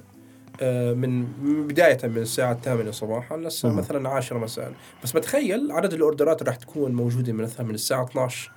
آه، 0.61 0.93
من 0.93 1.25
بداية 1.67 1.97
من 2.03 2.17
الساعة 2.17 2.51
الثامنة 2.51 2.91
صباحا 2.91 3.37
للساعة 3.37 3.71
مم. 3.71 3.77
مثلا 3.77 4.09
10 4.09 4.37
مساء. 4.37 4.73
بس 5.03 5.11
بتخيل 5.11 5.71
عدد 5.71 5.93
ال 5.93 6.00
orderات 6.00 6.43
راح 6.43 6.55
تكون 6.55 6.91
موجودة 6.91 7.33
من 7.33 7.43
مثلا 7.43 7.65
من 7.65 7.75
الساعة 7.75 8.03
12 8.05 8.51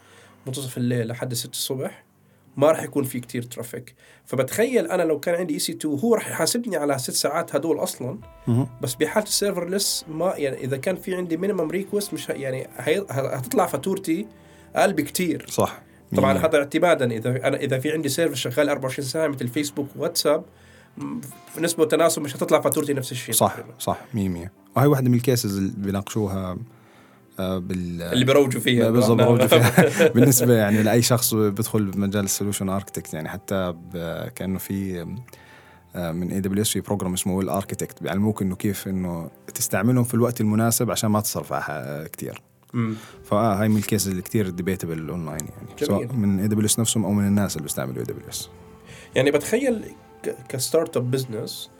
منتصف 0.46 0.76
الليل 0.76 1.08
لحد 1.08 1.34
6 1.34 1.50
الصبح 1.50 2.04
ما 2.56 2.70
راح 2.70 2.82
يكون 2.82 3.04
في 3.04 3.20
كتير 3.20 3.42
traffic 3.42 3.94
فبتخيل 4.24 4.86
أنا 4.86 5.02
لو 5.02 5.20
كان 5.20 5.34
عندي 5.34 5.54
EC2 5.54 5.98
هو 5.98 6.14
راح 6.14 6.28
يحاسبني 6.28 6.76
على 6.76 6.98
ست 6.98 7.10
ساعات 7.10 7.56
هدول 7.56 7.78
أصلا 7.82 8.18
بس 8.82 8.94
بحالة 8.94 9.26
ال 9.26 9.68
serverless 9.68 10.04
ما 10.08 10.34
يعني 10.36 10.56
إذا 10.64 10.76
كان 10.76 10.96
في 10.96 11.14
عندي 11.14 11.36
minimum 11.36 11.70
request 11.70 12.14
مش 12.14 12.28
يعني 12.28 12.68
هتطلع 13.10 13.66
فاتورتي 13.66 14.26
أقل 14.76 14.92
بكتير. 14.92 15.46
صح. 15.48 15.82
طبعا 16.16 16.32
مية. 16.32 16.46
هذا 16.46 16.58
اعتمادا 16.58 17.10
إذا 17.16 17.30
أنا 17.48 17.56
إذا 17.56 17.78
في 17.78 17.92
عندي 17.92 18.08
server 18.08 18.34
شغال 18.34 18.68
24 18.68 19.08
ساعة 19.08 19.26
مثل 19.28 19.48
فيسبوك 19.48 19.88
وواتساب 19.96 20.44
م- 20.98 21.20
في 21.54 21.60
نسبة 21.60 21.82
وتناسب 21.82 22.22
مش 22.22 22.36
هتطلع 22.36 22.60
فاتورتي 22.60 22.92
نفس 22.92 23.12
الشيء 23.12 23.34
صح 23.34 23.52
تقريباً. 23.52 23.74
صح 23.78 23.98
100 24.14 24.28
100 24.28 24.50
وهي 24.76 24.86
واحدة 24.86 25.08
من 25.10 25.14
ال 25.16 25.23
cases 25.23 25.56
اللي 25.58 25.72
بيناقشوها 25.76 26.56
آه، 27.40 27.58
بال 27.58 28.02
اللي 28.02 28.24
بيروجوا 28.24 28.60
فيها 28.60 28.90
بالضبط 28.90 29.18
بروجوا 29.20 29.46
فيها 29.46 30.08
بالنسبة 30.14 30.54
يعني 30.54 30.82
لأي 30.82 31.02
شخص 31.02 31.34
بيدخل 31.34 31.84
بمجال 31.84 32.24
ال 32.24 32.29
solution 32.29 32.68
architect 32.68 33.14
يعني 33.14 33.28
حتى 33.28 33.74
كأنه 34.34 34.58
في 34.58 35.06
آه، 35.96 36.12
من 36.12 36.30
AWS 36.30 36.70
في 36.72 36.80
program 36.80 37.12
اسمه 37.12 37.40
ال 37.40 37.46
architect 37.46 38.02
بيعلموك 38.02 38.42
إنه 38.42 38.56
كيف 38.56 38.88
إنه 38.88 39.30
تستعملهم 39.54 40.04
في 40.04 40.14
الوقت 40.14 40.40
المناسب 40.40 40.90
عشان 40.90 41.10
ما 41.10 41.20
تصرف 41.20 41.52
كثير. 42.12 42.42
فاه 43.24 43.54
هاي 43.62 43.68
من 43.68 43.76
ال 43.76 43.82
cases 43.82 44.08
اللي 44.08 44.22
كثير 44.22 44.50
debatable 44.50 45.08
online 45.10 45.40
يعني 45.40 45.66
جميل. 45.78 45.86
سواء 45.86 46.12
من 46.12 46.40
AWS 46.40 46.78
نفسهم 46.78 47.04
أو 47.04 47.12
من 47.12 47.26
الناس 47.26 47.56
اللي 47.56 47.62
بيستعملوا 47.62 47.98
AWS 47.98 48.48
يعني 49.14 49.30
بتخيل 49.30 49.84
ك 50.48 50.96
startup 50.96 51.10
business 51.10 51.70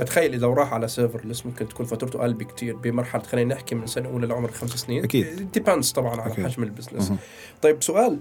بتخيل 0.00 0.34
إذا 0.34 0.46
راح 0.46 0.72
على 0.72 0.88
serverless 0.88 1.46
ممكن 1.46 1.68
تكون 1.68 1.86
فاتورته 1.86 2.20
أقل 2.20 2.34
بكثير 2.34 2.76
بمرحلة 2.76 3.22
خلينا 3.22 3.54
نحكي 3.54 3.74
من 3.74 3.86
سنة 3.86 4.08
أولى 4.08 4.26
لعمر 4.26 4.50
خمس 4.50 4.70
سنين 4.70 5.04
أكيد. 5.04 5.52
depends 5.52 5.90
طبعا 5.90 6.20
على 6.20 6.32
أكيد. 6.32 6.46
حجم 6.46 6.62
ال 6.62 6.67
business. 6.67 7.12
طيب 7.62 7.82
سؤال 7.82 8.18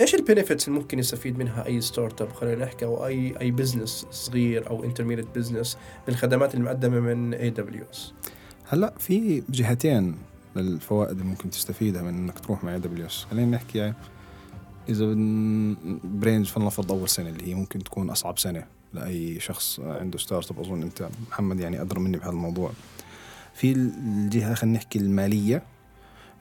إيش 0.00 0.14
ال 0.14 0.20
benefits 0.20 0.68
اللي 0.68 0.78
ممكن 0.78 0.98
يستفيد 0.98 1.38
منها 1.38 1.66
أي 1.66 1.80
startup 1.80 2.32
خلينا 2.32 2.64
نحكي 2.64 2.84
أو 2.84 3.06
أي 3.06 3.34
أي 3.40 3.50
business 3.50 4.06
صغير 4.10 4.70
أو 4.70 4.84
intermediate 4.84 5.26
business 5.36 5.78
بالخدمات 6.06 6.54
المقدمة 6.54 7.00
من 7.00 7.34
AWS 7.34 8.12
هلأ 8.68 8.94
في 8.98 9.42
جهتين 9.48 10.16
للفوائد 10.56 11.10
اللي 11.10 11.24
ممكن 11.24 11.50
تستفيدها 11.50 12.02
من 12.02 12.08
إنك 12.08 12.38
تروح 12.38 12.64
مع 12.64 12.76
AWS 12.76 13.26
خلينا 13.30 13.56
نحكي 13.56 13.78
يعني 13.78 13.94
إذا 14.88 15.04
برينج 16.04 16.46
فلنفرض 16.46 16.92
أول 16.92 17.08
سنة 17.08 17.28
اللي 17.28 17.46
هي 17.48 17.54
ممكن 17.54 17.78
تكون 17.78 18.10
أصعب 18.10 18.38
سنة 18.38 18.66
لأي 18.92 19.40
شخص 19.40 19.80
عنده 19.80 20.18
startup 20.18 20.60
أظن 20.60 20.82
أنت 20.82 21.08
محمد 21.30 21.60
يعني 21.60 21.80
أدرى 21.80 22.00
مني 22.00 22.16
بهذا 22.16 22.30
الموضوع. 22.30 22.72
في 23.54 23.72
الجهة 23.72 24.54
خلينا 24.54 24.76
نحكي 24.76 24.98
المالية 24.98 25.62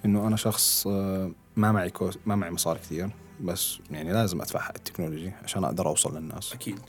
إنه 0.05 0.27
أنا 0.27 0.35
شخص 0.35 0.87
آه، 0.87 1.31
ما 1.55 1.71
معي 1.71 1.89
cost 1.89 2.19
ما 2.25 2.35
معي 2.35 2.51
مصاري 2.51 2.79
كثير 2.79 3.09
بس 3.41 3.79
يعني 3.91 4.13
لازم 4.13 4.41
ادفع 4.41 4.59
حق 4.59 4.73
ال 4.75 4.81
technology 4.81 5.31
عشان 5.43 5.63
أقدر 5.63 5.87
أوصل 5.87 6.17
للناس. 6.17 6.53
أكيد. 6.53 6.79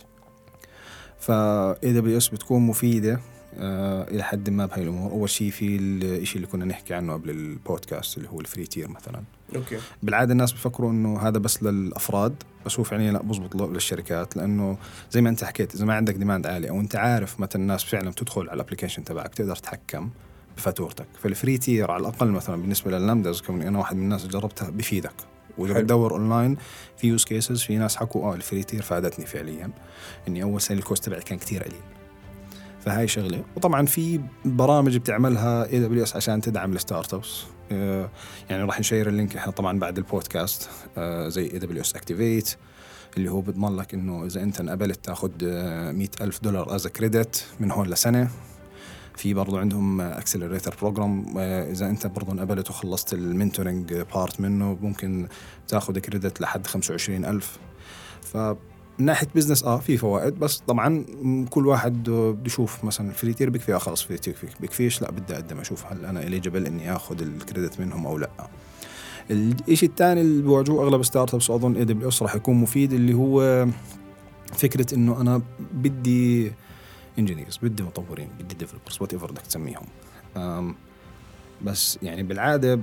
فا 1.18 1.82
AWS 1.82 2.28
بتكون 2.28 2.62
مفيدة 2.62 3.20
إلى 3.58 4.22
حد 4.22 4.50
ما 4.50 4.66
بهاي 4.66 4.82
الأمور. 4.82 5.10
أول 5.12 5.30
شيء 5.30 5.50
في 5.50 5.76
الشيء 5.76 6.36
اللي 6.36 6.46
كنا 6.46 6.64
نحكي 6.64 6.94
عنه 6.94 7.12
قبل 7.12 7.30
البودكاست 7.30 8.16
اللي 8.18 8.28
هو 8.28 8.40
ال 8.40 8.46
free 8.46 8.66
tier 8.66 8.88
مثلا. 8.88 9.22
okay. 9.56 9.78
بالعادة 10.02 10.32
الناس 10.32 10.52
بفكروا 10.52 10.90
إنه 10.90 11.18
هذا 11.20 11.38
بس 11.38 11.62
للأفراد 11.62 12.34
بس 12.66 12.78
هو 12.78 12.84
فعليا 12.84 13.12
لا 13.12 13.22
بزبط 13.22 13.54
له- 13.56 13.72
للشركات 13.72 14.36
لأنه 14.36 14.78
زي 15.10 15.20
ما 15.22 15.28
أنت 15.28 15.44
حكيت 15.44 15.74
إذا 15.74 15.84
ما 15.84 15.94
عندك 15.94 16.14
demand 16.14 16.46
عالي 16.46 16.70
أو 16.70 16.80
أنت 16.80 16.96
عارف 16.96 17.40
متى 17.40 17.58
الناس 17.58 17.84
فعلا 17.84 18.10
بتدخل 18.10 18.42
على 18.42 18.54
ال 18.54 18.59
application 18.59 19.04
تبعك 19.04 19.34
تقدر 19.34 19.56
تتحكم 19.56 20.10
بفاتورتك. 20.56 21.06
فال 21.22 21.34
free 21.34 21.58
tier 21.58 21.90
على 21.90 22.00
الأقل 22.00 22.28
مثلا 22.28 22.56
بالنسبة 22.56 22.90
لل 22.90 23.01
lambdas 23.01 23.40
كوني 23.40 23.68
أنا 23.68 23.78
واحد 23.78 23.96
من 23.96 24.02
الناس 24.02 24.20
اللي 24.24 24.32
جربتها 24.32 24.70
بفيدك. 24.70 25.12
وإذا. 25.58 25.74
بتدور 25.80 26.12
اونلاين 26.12 26.56
في 26.98 27.06
use 27.08 27.24
cases 27.24 27.62
في 27.62 27.76
ناس 27.78 27.96
حكوا 27.96 28.32
آه 28.32 28.34
ال 28.34 28.40
free 28.40 28.62
tier 28.62 28.82
فادتني 28.82 29.26
فعليا. 29.26 29.70
إني 30.28 30.42
أول 30.42 30.60
سنه 30.60 30.78
ال 30.78 30.84
cost 30.84 31.04
تبعي 31.04 31.20
كان 31.20 31.38
كتير 31.38 31.62
قليل. 31.64 31.80
فهاي 32.84 33.08
شغلة. 33.08 33.44
وطبعا 33.56 33.86
في 33.86 34.20
برامج 34.44 34.96
بتعملها 34.96 35.66
AWS 35.72 36.16
عشان 36.16 36.40
تدعم 36.40 36.72
ال 36.72 37.14
startups 37.14 37.42
آه، 37.72 38.10
يعني 38.50 38.62
راح 38.62 38.80
نشير 38.80 39.08
ال 39.08 39.14
link 39.14 39.36
إحنا 39.36 39.52
طبعا 39.52 39.78
بعد 39.78 39.98
البودكاست. 39.98 40.68
آه، 40.98 41.28
زي 41.28 41.42
AWS 41.52 41.96
Activate 41.96 42.54
اللي 43.16 43.30
هو 43.30 43.40
بيضمن 43.40 43.76
لك 43.76 43.94
إنه 43.94 44.26
إذا 44.26 44.42
أنت 44.42 44.60
انقبلت 44.60 45.04
تاخذ 45.04 45.30
مئة 45.92 46.10
ألف 46.20 46.40
دولار 46.42 46.74
as 46.74 46.86
credit 46.86 47.44
من 47.60 47.70
هون 47.70 47.86
لسنة. 47.86 48.30
في 49.16 49.34
برضو 49.34 49.58
عندهم 49.58 50.00
accelerator 50.00 50.76
program 50.80 51.38
إذا 51.38 51.86
أنت 51.86 52.06
برضو 52.06 52.32
انقبلت 52.32 52.70
وخلصت 52.70 53.12
ال 53.12 53.21
mentoring 53.21 53.94
part 54.14 54.40
منه 54.40 54.78
ممكن 54.82 55.28
تاخذ 55.68 55.98
credit 55.98 56.40
لحد 56.40 56.66
25 56.66 57.24
ألف. 57.24 57.58
ف 58.22 58.36
من 58.98 59.06
ناحية 59.06 59.28
business 59.34 59.64
آه 59.64 59.78
في 59.78 59.96
فوائد 59.96 60.38
بس 60.38 60.58
طبعا 60.58 61.04
كل 61.50 61.66
واحد 61.66 62.02
بده 62.02 62.36
يشوف 62.46 62.84
مثلا 62.84 63.12
free 63.12 63.34
tier 63.34 63.50
بكفي 63.50 63.74
آه 63.74 63.78
خلص 63.78 64.02
free 64.02 64.18
tier 64.18 64.36
بكفيش 64.60 65.02
لا 65.02 65.10
بدي 65.10 65.34
أقدم 65.34 65.58
أشوف 65.58 65.86
هل 65.86 66.04
أنا 66.04 66.22
eligible 66.22 66.66
إني 66.66 66.96
آخذ 66.96 67.22
ال 67.22 67.31
credit 67.31 67.80
منهم 67.80 68.06
أو 68.06 68.18
لا. 68.18 68.30
الشيء 69.30 69.88
الثاني 69.88 70.20
اللي 70.20 70.42
بواجهوه 70.42 70.84
أغلب 70.84 71.02
startups 71.02 71.50
وأظن 71.50 71.76
AWS 71.76 72.22
راح 72.22 72.34
يكون 72.34 72.54
مفيد 72.56 72.92
اللي 72.92 73.14
هو 73.14 73.66
فكرة 74.52 74.94
إنه 74.94 75.20
أنا 75.20 75.42
بدي 75.72 76.52
engineers 77.18 77.58
بدي 77.62 77.82
مطورين 77.82 78.28
بدي 78.40 78.54
developers 78.54 78.98
whatever 79.00 79.30
بدك 79.30 79.42
تسميهم. 79.42 79.86
بس 81.64 81.98
يعني 82.02 82.22
بالعادة 82.22 82.80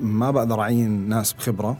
ما 0.00 0.30
بقدر 0.30 0.60
أعين 0.60 1.08
ناس 1.08 1.32
بخبرة. 1.32 1.76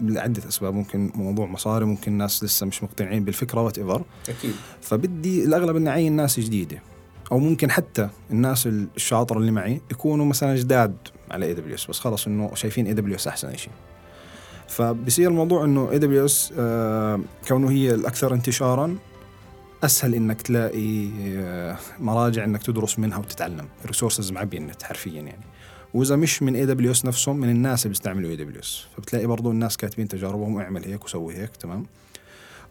لعدة 0.00 0.48
أسباب 0.48 0.74
ممكن 0.74 1.10
موضوع 1.14 1.46
مصاري 1.46 1.84
ممكن 1.84 2.12
ناس 2.12 2.44
لسه 2.44 2.66
مش 2.66 2.82
مقتنعين 2.82 3.24
بالفكرة 3.24 3.62
whatever 3.62 4.02
أكيد. 4.28 4.54
فبدي 4.82 5.44
الأغلب 5.44 5.76
إني 5.76 5.90
أعين 5.90 6.12
ناس 6.12 6.40
جديدة 6.40 6.82
أو 7.32 7.38
ممكن 7.38 7.70
حتى 7.70 8.08
الناس 8.30 8.66
الشاطرة 8.66 9.38
اللي 9.38 9.50
معي 9.50 9.80
يكونوا 9.90 10.26
مثلا 10.26 10.56
جداد 10.56 10.96
على 11.30 11.46
AWS 11.46 11.86
بس 11.86 11.98
خلص 11.98 12.26
إنه 12.26 12.54
شايفين 12.54 12.86
AWS 12.86 13.28
أحسن 13.28 13.56
شيء. 13.56 13.72
فبصير 14.68 15.30
الموضوع 15.30 15.64
إنه 15.64 15.90
AWS 15.90 16.52
كونه 17.48 17.70
هي 17.70 17.94
الأكثر 17.94 18.34
انتشارا 18.34 18.96
أسهل 19.84 20.14
إنك 20.14 20.42
تلاقي 20.42 21.08
آه، 21.36 21.76
مراجع 22.00 22.44
إنك 22.44 22.62
تدرس 22.62 22.98
منها 22.98 23.18
وتتعلم. 23.18 23.68
ال 23.82 23.87
resources 23.87 24.32
معبيه 24.32 24.58
النت 24.58 24.82
حرفيا 24.82 25.12
يعني. 25.22 25.44
وإذا 25.94 26.16
مش 26.16 26.42
من 26.42 26.54
AWS 26.54 27.04
نفسهم 27.04 27.36
من 27.36 27.50
الناس 27.50 27.82
اللي 27.82 27.88
بيستعملوا 27.88 28.30
AWS 28.30 28.86
فبتلاقي 28.96 29.26
برضو 29.26 29.50
الناس 29.50 29.76
كاتبين 29.76 30.08
تجاربهم 30.08 30.58
اعمل 30.58 30.84
هيك 30.84 31.04
وسوي 31.04 31.36
هيك 31.36 31.56
تمام؟ 31.56 31.86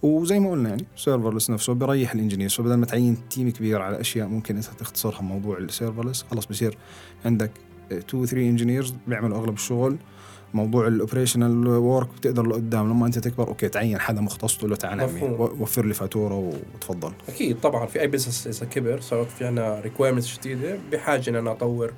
وزي 0.02 0.40
ما 0.40 0.52
قلنا 0.52 0.70
يعني 0.70 0.86
serverless 0.96 1.50
نفسه 1.50 1.74
بيريح 1.74 2.14
ال 2.14 2.18
engineers 2.18 2.54
فبدل 2.54 2.74
ما 2.74 2.86
تعين 2.86 3.18
team 3.30 3.50
كبير 3.50 3.82
على 3.82 4.02
أشياء 4.02 4.28
ممكن 4.28 4.56
أنت 4.56 4.66
تختصرها 4.66 5.22
موضوع 5.22 5.58
ال 5.58 5.64
serverless 5.64 6.26
خلص 6.32 6.46
بصير 6.46 6.78
عندك 7.26 7.52
2 7.92 8.26
3 8.26 8.38
engineers 8.38 8.94
بيعملوا 9.08 9.38
أغلب 9.38 9.54
الشغل. 9.54 9.98
موضوع 10.54 10.88
ال 10.88 10.94
operational 10.94 11.68
work 11.68 12.08
بتقدر 12.18 12.48
لقدام. 12.48 12.90
لما 12.90 13.06
أنت 13.06 13.20
تكبر 13.20 13.48
okay 13.48 13.70
تعين 13.70 14.00
حدا 14.00 14.22
مختص 14.22 14.58
تقول 14.58 14.70
له 14.70 14.76
تعال 14.76 15.02
عمي 15.02 15.22
وفر 15.40 15.86
لي 15.86 15.94
فاتورة 15.94 16.54
وتفضل. 16.76 17.12
أكيد 17.30 17.60
طبعا 17.60 17.86
في 17.86 18.02
أي 18.02 18.08
business 18.08 18.48
إذا 18.48 18.66
كبر 18.66 19.02
صارت 19.02 19.30
في 19.30 19.46
عنا 19.46 19.80
requirements 19.80 20.40
جديدة 20.40 20.78
بحاجة 20.92 21.30
إن 21.30 21.36
أنا 21.36 21.52
أطور 21.52 21.94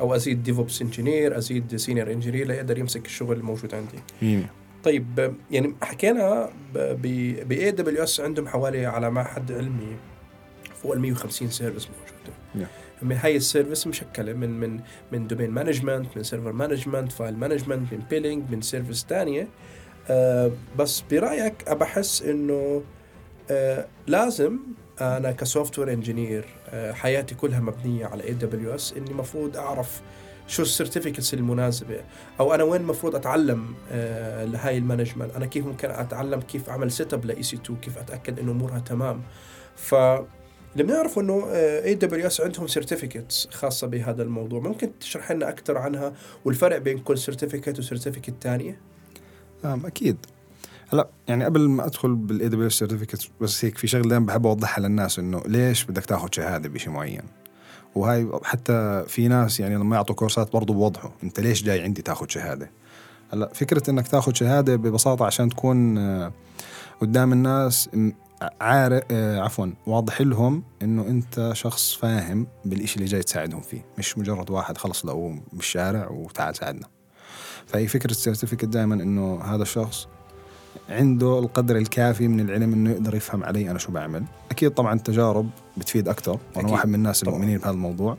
أو 0.00 0.14
أزيد 0.14 0.42
DevOps 0.42 0.82
engineer 0.82 1.38
أزيد 1.38 1.76
senior 1.76 2.12
engineer 2.12 2.46
ليقدر 2.46 2.78
يمسك 2.78 3.06
الشغل 3.06 3.36
الموجود 3.36 3.74
عندي. 3.74 3.98
طيب 4.84 5.34
يعني 5.50 5.74
حكينا 5.82 6.50
ب 6.74 7.70
AWS 7.70 8.20
عندهم 8.20 8.48
حوالي 8.48 8.86
على 8.86 9.10
ما 9.10 9.22
حد 9.24 9.52
علمي 9.52 9.96
فوق 10.82 10.92
ال 10.92 11.00
150 11.00 11.50
service 11.50 11.88
موجوده 11.88 12.36
من 13.02 13.16
هاي 13.16 13.36
ال 13.36 13.42
service 13.42 13.86
مشكلة 13.86 14.32
من 14.32 14.60
من 14.60 14.80
من 15.12 15.26
domain 15.26 15.50
management 15.50 16.06
من 16.16 16.22
server 16.22 16.52
management 16.52 17.12
file 17.12 17.36
management 17.36 17.92
من 17.92 18.02
billing 18.10 18.50
من 18.50 18.60
service 18.60 19.06
ثانية 19.08 19.48
آه 20.10 20.50
بس 20.78 21.04
برأيك 21.10 21.70
بحس 21.70 22.22
إنه 22.22 22.82
آه 23.50 23.86
لازم 24.06 24.58
أنا 25.00 25.32
ك 25.32 25.78
software 25.78 25.92
engineer 25.92 26.44
حياتي 26.94 27.34
كلها 27.34 27.60
مبنية 27.60 28.06
على 28.06 28.24
AWS 28.24 28.94
إني 28.96 29.10
المفروض 29.10 29.56
أعرف 29.56 30.00
شو 30.46 30.62
ال 30.62 30.68
certificates 30.68 31.34
المناسبة 31.34 32.00
أو 32.40 32.54
أنا 32.54 32.64
وين 32.64 32.80
المفروض 32.80 33.14
أتعلم 33.16 33.74
آه 33.92 34.44
لهاي 34.44 34.78
ال 34.78 34.83
management 34.83 35.34
أنا 35.36 35.46
كيف 35.46 35.66
ممكن 35.66 35.90
أتعلم 35.90 36.40
كيف 36.40 36.70
أعمل 36.70 36.92
setup 36.92 37.24
ل 37.24 37.42
EC2 37.42 37.80
كيف 37.80 37.98
أتأكد 37.98 38.38
إنه 38.38 38.52
أمورها 38.52 38.78
تمام. 38.78 39.22
ف 39.76 39.94
اللي 40.72 40.84
بنعرفه 40.84 41.20
إنه 41.20 41.46
AWS 41.54 42.40
عندهم 42.40 42.66
certificates 42.66 43.48
خاصة 43.52 43.86
بهذا 43.86 44.22
الموضوع. 44.22 44.60
ممكن 44.60 44.98
تشرح 44.98 45.32
لنا 45.32 45.48
أكثر 45.48 45.78
عنها 45.78 46.12
والفرق 46.44 46.78
بين 46.78 46.98
كل 46.98 47.18
certificate 47.18 47.78
و 47.78 47.83
certificate 47.83 48.34
ثانية 48.40 48.80
آه 49.64 49.80
أكيد. 49.84 50.16
هلا 50.92 51.08
يعني 51.28 51.44
قبل 51.44 51.68
ما 51.68 51.86
ادخل 51.86 52.14
بال 52.14 52.48
AWS 52.48 52.68
certificate 52.70 53.28
بس 53.40 53.64
هيك 53.64 53.78
في 53.78 53.86
شغلة 53.86 54.08
دايما 54.08 54.26
بحب 54.26 54.46
أوضحها 54.46 54.82
للناس 54.82 55.18
إنه 55.18 55.42
ليش 55.46 55.84
بدك 55.84 56.04
تاخذ 56.04 56.28
شهادة 56.32 56.68
بشيء 56.68 56.92
معين؟ 56.92 57.22
وهاي 57.94 58.28
حتى 58.42 59.04
في 59.08 59.28
ناس 59.28 59.60
يعني 59.60 59.74
لما 59.74 59.96
يعطوا 59.96 60.14
كورسات 60.14 60.52
برضه 60.52 60.74
بوضحوا 60.74 61.10
إنت 61.22 61.40
ليش 61.40 61.62
جاي 61.62 61.82
عندي 61.82 62.02
تاخذ 62.02 62.26
شهادة؟ 62.28 62.70
هلا 63.32 63.50
فكرة 63.54 63.90
إنك 63.90 64.08
تاخذ 64.08 64.32
شهادة 64.34 64.76
ببساطة 64.76 65.26
عشان 65.26 65.48
تكون 65.48 65.98
آه، 65.98 66.32
قدام 67.00 67.32
الناس 67.32 67.88
م- 67.94 68.10
عارف 68.60 69.02
آه، 69.10 69.40
عفوا 69.40 69.66
واضح 69.86 70.20
لهم 70.20 70.62
إنه 70.82 71.02
إنت 71.02 71.50
شخص 71.54 71.94
فاهم 71.94 72.46
بالإشي 72.64 72.96
اللي 72.96 73.06
جاي 73.06 73.22
تساعدهم 73.22 73.60
فيه 73.60 73.84
مش 73.98 74.18
مجرد 74.18 74.50
واحد 74.50 74.78
خلص 74.78 75.06
لقوه 75.06 75.40
بالشارع 75.52 76.08
وتعال 76.10 76.56
ساعدنا. 76.56 76.86
فهي 77.66 77.86
فكرة 77.86 78.10
ال 78.10 78.15
certificate 78.15 78.64
دائما 78.64 78.94
إنه 78.94 79.40
هذا 79.44 79.62
الشخص 79.62 80.08
عنده 80.88 81.38
القدر 81.38 81.76
الكافي 81.76 82.28
من 82.28 82.40
العلم 82.40 82.72
إنه 82.72 82.90
يقدر 82.90 83.14
يفهم 83.14 83.44
علي 83.44 83.70
أنا 83.70 83.78
شو 83.78 83.92
بعمل. 83.92 84.24
أكيد 84.50 84.70
طبعا 84.70 84.94
التجارب 84.94 85.50
بتفيد 85.76 86.08
أكثر 86.08 86.38
وأنا. 86.56 86.70
واحد 86.72 86.88
من 86.88 86.94
الناس. 86.94 87.22
المؤمنين 87.22 87.58
بهذا 87.58 87.70
الموضوع. 87.70 88.16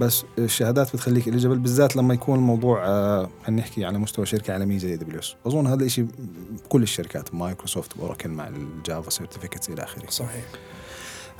بس 0.00 0.24
الشهادات 0.38 0.96
بتخليك 0.96 1.28
eligible 1.28 1.58
بالذات 1.58 1.96
لما 1.96 2.14
يكون 2.14 2.38
الموضوع 2.38 2.86
آه، 2.86 3.28
خلينا 3.46 3.62
نحكي 3.62 3.84
على 3.84 3.98
مستوى 3.98 4.26
شركة 4.26 4.52
عالمية 4.52 4.78
زي 4.78 4.96
AWS 4.96 5.20
أظن 5.46 5.66
هذا 5.66 5.84
الشيء 5.84 6.06
بكل 6.64 6.82
الشركات 6.82 7.34
مايكروسوفت 7.34 7.96
واوراكل 7.96 8.28
مع 8.28 8.48
ال 8.48 8.60
Java 8.60 9.10
certificates 9.10 9.68
إلى 9.70 9.82
آخره. 9.82 10.10
صحيح. 10.10 10.44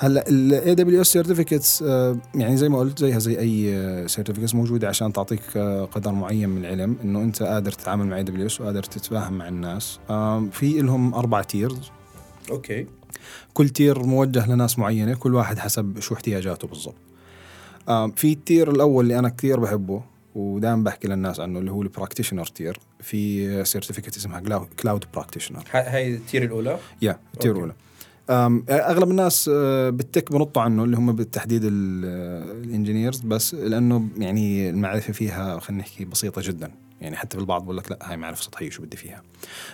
هلا 0.03 0.29
ال 0.29 0.75
AWS 0.75 1.01
certificates 1.01 1.83
يعني 2.35 2.57
زي 2.57 2.69
ما 2.69 2.79
قلت 2.79 2.99
زيها 2.99 3.19
زي 3.19 3.39
أي 3.39 4.09
certificates 4.09 4.55
موجودة 4.55 4.89
عشان 4.89 5.13
تعطيك 5.13 5.41
آه، 5.57 5.85
قدر 5.85 6.13
معين 6.13 6.49
من 6.49 6.65
العلم 6.65 6.97
إنه 7.05 7.19
أنت 7.23 7.43
قادر 7.43 7.73
تتعامل 7.73 8.07
مع 8.07 8.17
AWS 8.17 8.61
وقادر 8.61 8.83
تتفاهم 8.83 9.33
مع 9.39 9.49
الناس. 9.49 9.99
آم، 10.11 10.51
في 10.51 10.81
لهم 10.81 11.15
أربع 11.15 11.43
tiers 11.43 11.91
okay. 12.51 12.87
كل 13.55 13.69
tier 13.69 14.03
موجه 14.03 14.53
لناس 14.53 14.79
معينة 14.79 15.15
كل 15.15 15.35
واحد 15.35 15.59
حسب 15.59 16.01
شو 16.01 16.15
احتياجاته 16.15 16.69
بالضبط. 16.69 16.95
في 18.17 18.33
ال 18.33 18.40
tier 18.40 18.71
الأول 18.71 19.05
اللي 19.05 19.19
أنا 19.19 19.29
كثير 19.29 19.61
بحبه 19.61 20.03
ودائما 20.35 20.83
بحكي 20.85 21.09
للناس 21.09 21.41
عنه 21.41 21.59
اللي 21.59 21.71
هو 21.71 21.83
ال 21.83 21.88
practitioner 21.88 22.47
tier 22.47 22.79
في 23.01 23.65
certificate 23.65 24.17
اسمها 24.17 24.41
Cloud 24.83 25.05
Practitioner 25.15 25.63
هاي 25.73 26.15
ال 26.15 26.20
tier 26.20 26.43
الأولى؟ 26.45 26.79
yeah 27.03 27.19
ال 27.35 27.38
tier 27.38 27.51
okay. 27.51 27.59
الأولى. 27.59 27.73
أم، 27.73 27.90
أغلب 28.31 29.11
الناس 29.11 29.51
آه، 29.55 29.91
بالتك 29.91 30.33
بنطوا 30.33 30.63
عنه 30.63 30.85
اللي 30.85 30.97
هم 30.97 31.13
بالتحديد 31.13 31.61
ال 31.65 31.80
engineers 31.80 33.21
بس 33.21 33.55
لأنه 33.55 34.09
يعني 34.17 34.71
المعرفة 34.71 35.13
فيها 35.13 35.59
خلينا 35.59 35.83
نحكي 35.83 36.05
بسيطة 36.05 36.43
جدا. 36.45 36.71
يعني 37.01 37.17
حتى 37.17 37.37
في 37.37 37.41
البعض 37.43 37.65
بقول 37.65 37.77
لك 37.77 37.91
لا 37.91 37.99
هاي 38.03 38.17
معرفة 38.17 38.43
سطحية 38.43 38.71
شو 38.71 38.83
بدي 38.83 38.97
فيها؟ 38.97 39.23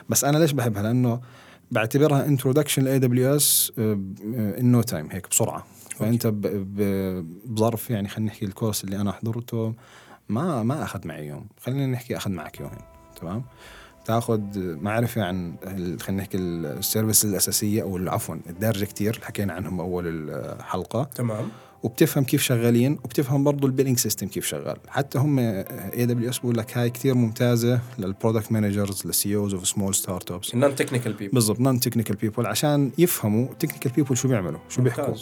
بس 0.09 0.25
أنا 0.25 0.39
ليش 0.39 0.53
بحبها؟ 0.53 0.83
لأنه 0.83 1.21
بعتبرها 1.71 2.27
introduction 2.27 2.83
ل 2.85 2.99
AWS 2.99 3.73
in 3.79 4.73
no 4.73 4.83
time 4.83 5.09
هيك 5.11 5.29
بسرعة. 5.31 5.67
فأنت 5.97 6.27
بظرف 7.47 7.91
يعني 7.91 8.09
خلينا 8.09 8.31
نحكي 8.31 8.45
ال 8.45 8.51
course 8.51 8.85
اللي 8.85 8.97
أنا 8.97 9.13
حضرته 9.13 9.75
ما 10.29 10.63
ما 10.63 10.83
أخذ 10.83 11.09
معي 11.09 11.27
يوم. 11.27 11.47
خلينا 11.61 11.87
نحكي 11.87 12.17
أخذ 12.17 12.31
معك 12.31 12.61
يومين 12.61 12.79
تمام؟ 13.21 13.43
تاخذ 14.07 14.41
معرفة 14.57 15.23
عن 15.23 15.55
خلينا 16.01 16.23
نحكي 16.23 16.39
ال 16.39 16.50
service 16.50 17.25
الأساسية 17.25 17.83
أو 17.83 18.09
عفوا 18.09 18.37
الدارجة 18.51 18.85
كتير 18.85 19.15
اللي 19.15 19.27
حكينا 19.27 19.53
عنهم 19.53 19.81
أول 19.81 20.05
الحلقة. 20.07 21.03
تمام. 21.15 21.49
وبتفهم 21.83 22.25
كيف 22.25 22.43
شغالين 22.43 22.93
وبتفهم 23.05 23.45
برضو 23.45 23.67
ال 23.67 23.71
billing 23.71 23.99
system 23.99 24.27
كيف 24.27 24.47
شغال. 24.47 24.77
حتى 24.89 25.19
هم 25.19 25.39
AWS 25.39 26.39
بقول 26.39 26.59
لك 26.59 26.79
هاي 26.79 26.91
كثير 26.91 27.15
ممتازة 27.15 27.81
لل 27.99 28.53
product 28.53 29.07
managers 29.07 29.37
لل 29.37 29.55
CEOs 29.55 29.69
of 29.69 29.95
small 29.95 30.31
startups 30.31 30.55
ال 30.55 30.75
non-technical 30.75 31.13
people 31.13 31.33
بالضبط 31.35 31.61
non-technical 31.61 32.17
people 32.17 32.47
عشان 32.47 32.91
يفهموا 32.99 33.49
technical 33.59 33.91
people 33.93 34.19
شو 34.19 34.29
بيعملوا 34.29 34.61
شو 34.69 34.83
بيحكوا. 34.83 35.15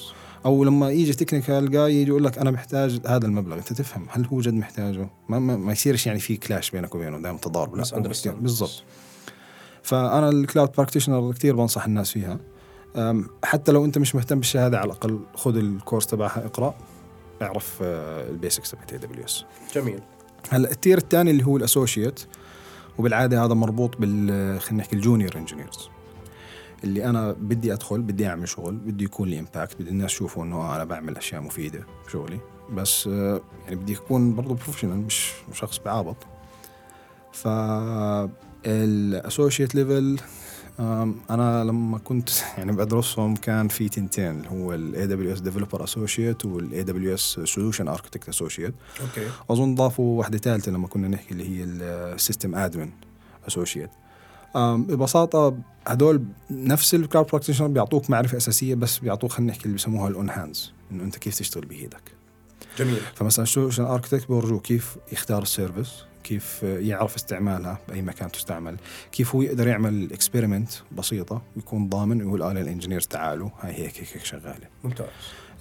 أو 0.44 0.64
لما 0.64 0.90
يجي 0.90 1.12
technical 1.12 1.70
جاي 1.70 1.94
يجي 1.94 2.10
يقول 2.10 2.24
لك 2.24 2.38
أنا 2.38 2.50
محتاج 2.50 3.00
هذا 3.06 3.26
المبلغ 3.26 3.56
أنت 3.56 3.72
تفهم 3.72 4.06
هل 4.10 4.26
هو 4.26 4.40
جد 4.40 4.54
محتاجه؟ 4.54 5.08
ما, 5.28 5.38
ما, 5.38 5.56
ما 5.56 5.72
يصيرش 5.72 6.06
يعني 6.06 6.20
في 6.20 6.36
clash 6.36 6.70
بينك 6.70 6.94
وبينه 6.94 7.18
دائما 7.18 7.38
تضارب 7.38 7.76
لا 7.76 7.84
بالضبط. 8.40 8.82
فأنا 9.82 10.28
ال 10.28 10.36
Cloud 10.36 10.72
Practitioner 10.76 11.32
كثير 11.32 11.56
بنصح 11.56 11.84
الناس 11.84 12.12
فيها. 12.12 12.40
حتى 13.44 13.72
لو 13.72 13.84
أنت 13.84 13.98
مش 13.98 14.14
مهتم 14.14 14.38
بالشهادة 14.38 14.78
على 14.78 14.86
الأقل 14.86 15.20
خذ 15.34 15.56
ال 15.56 15.63
course 15.63 16.06
تبعها 16.06 16.46
اقرأ 16.46 16.74
اعرف 17.42 17.78
آه، 17.82 18.30
ال 18.30 18.36
basics 18.36 18.70
تبعت 18.70 18.92
AWS 18.92 19.44
جميل. 19.74 20.00
هلا 20.50 20.70
ال 20.70 20.76
tier 20.76 20.98
الثاني 20.98 21.30
اللي 21.30 21.46
هو 21.46 21.56
ال 21.56 21.63
associate 21.63 22.20
وبالعادة 22.98 23.44
هذا 23.44 23.54
مربوط 23.54 23.96
بال 23.96 24.60
خلينا 24.60 24.82
نحكي 24.82 24.96
ال 24.96 25.02
junior 25.02 25.36
engineers 25.36 25.88
اللي 26.84 27.04
أنا 27.04 27.32
بدي 27.32 27.72
أدخل 27.72 28.02
بدي 28.02 28.26
أعمل 28.26 28.48
شغل 28.48 28.74
بدي 28.74 29.04
يكون 29.04 29.28
لي 29.28 29.38
impact 29.38 29.80
بدي 29.80 29.90
الناس 29.90 30.12
يشوفوا 30.12 30.44
إنه 30.44 30.76
أنا 30.76 30.84
بعمل 30.84 31.16
أشياء 31.16 31.40
مفيدة 31.40 31.86
بشغلي 32.06 32.38
بس 32.72 33.06
آه، 33.06 33.40
يعني 33.64 33.76
بدي 33.76 33.96
أكون 33.96 34.34
برضه 34.34 34.54
professional 34.54 34.98
مش 34.98 35.32
شخص 35.52 35.78
بعابط. 35.78 36.16
ف 37.32 37.48
ال 38.66 38.77
associate 38.77 39.74
level 39.74 40.20
أنا 41.30 41.64
لما 41.64 41.98
كنت 41.98 42.30
يعني 42.58 42.72
بدرسهم 42.72 43.36
كان 43.36 43.68
في 43.68 43.88
تنتين 43.88 44.30
اللي 44.30 44.50
هو 44.50 44.74
ال 44.74 45.06
AWS 45.06 45.40
Developer 45.40 45.84
Associate 45.84 46.44
وال 46.44 46.82
AWS 46.82 47.14
Solution 47.14 47.88
Architect 47.88 48.28
Associate 48.28 48.74
okay. 49.00 49.28
أظن 49.50 49.74
ضافوا 49.74 50.18
واحدة 50.18 50.38
ثالثه 50.38 50.72
لما 50.72 50.88
كنا 50.88 51.08
نحكي 51.08 51.32
اللي 51.32 51.48
هي 51.48 51.64
ال 51.64 51.77
system 51.77 52.54
admin 52.54 52.90
associate 53.48 53.90
ببساطة 54.56 55.58
هدول 55.86 56.24
نفس 56.50 56.94
ال 56.94 57.00
cloud 57.00 57.26
practitioner 57.26 57.68
بيعطوك 57.68 58.10
معرفة 58.10 58.36
أساسية 58.36 58.74
بس 58.74 58.98
بيعطوك 58.98 59.32
خلينا 59.32 59.52
نحكي 59.52 59.64
اللي 59.64 59.72
بيسموها 59.72 60.08
ال 60.08 60.14
own 60.14 60.30
hands 60.30 60.72
إنه 60.92 61.04
أنت 61.04 61.16
كيف 61.16 61.38
تشتغل 61.38 61.66
بايدك 61.66 62.12
جميل. 62.78 63.00
فمثلا 63.14 63.44
solution 63.44 63.84
architect 63.84 64.28
بورجوك 64.28 64.62
كيف 64.62 64.96
يختار 65.12 65.42
ال 65.42 65.48
service؟ 65.48 65.90
كيف 66.24 66.62
يعرف 66.62 67.14
استعمالها 67.14 67.78
بأي 67.88 68.02
مكان 68.02 68.32
تستعمل؟ 68.32 68.76
كيف 69.12 69.34
هو 69.34 69.42
يقدر 69.42 69.68
يعمل 69.68 70.12
experiment 70.12 70.70
بسيطة 70.92 71.42
ويكون 71.56 71.88
ضامن 71.88 72.22
ويقول 72.22 72.42
آه 72.42 72.52
لل 72.52 72.62
engineers 72.62 73.06
تعالوا 73.06 73.50
هاي 73.60 73.72
هيك 73.72 73.98
هيك, 73.98 74.08
هيك 74.16 74.24
شغالة. 74.24 74.68
ممتاز. 74.84 75.06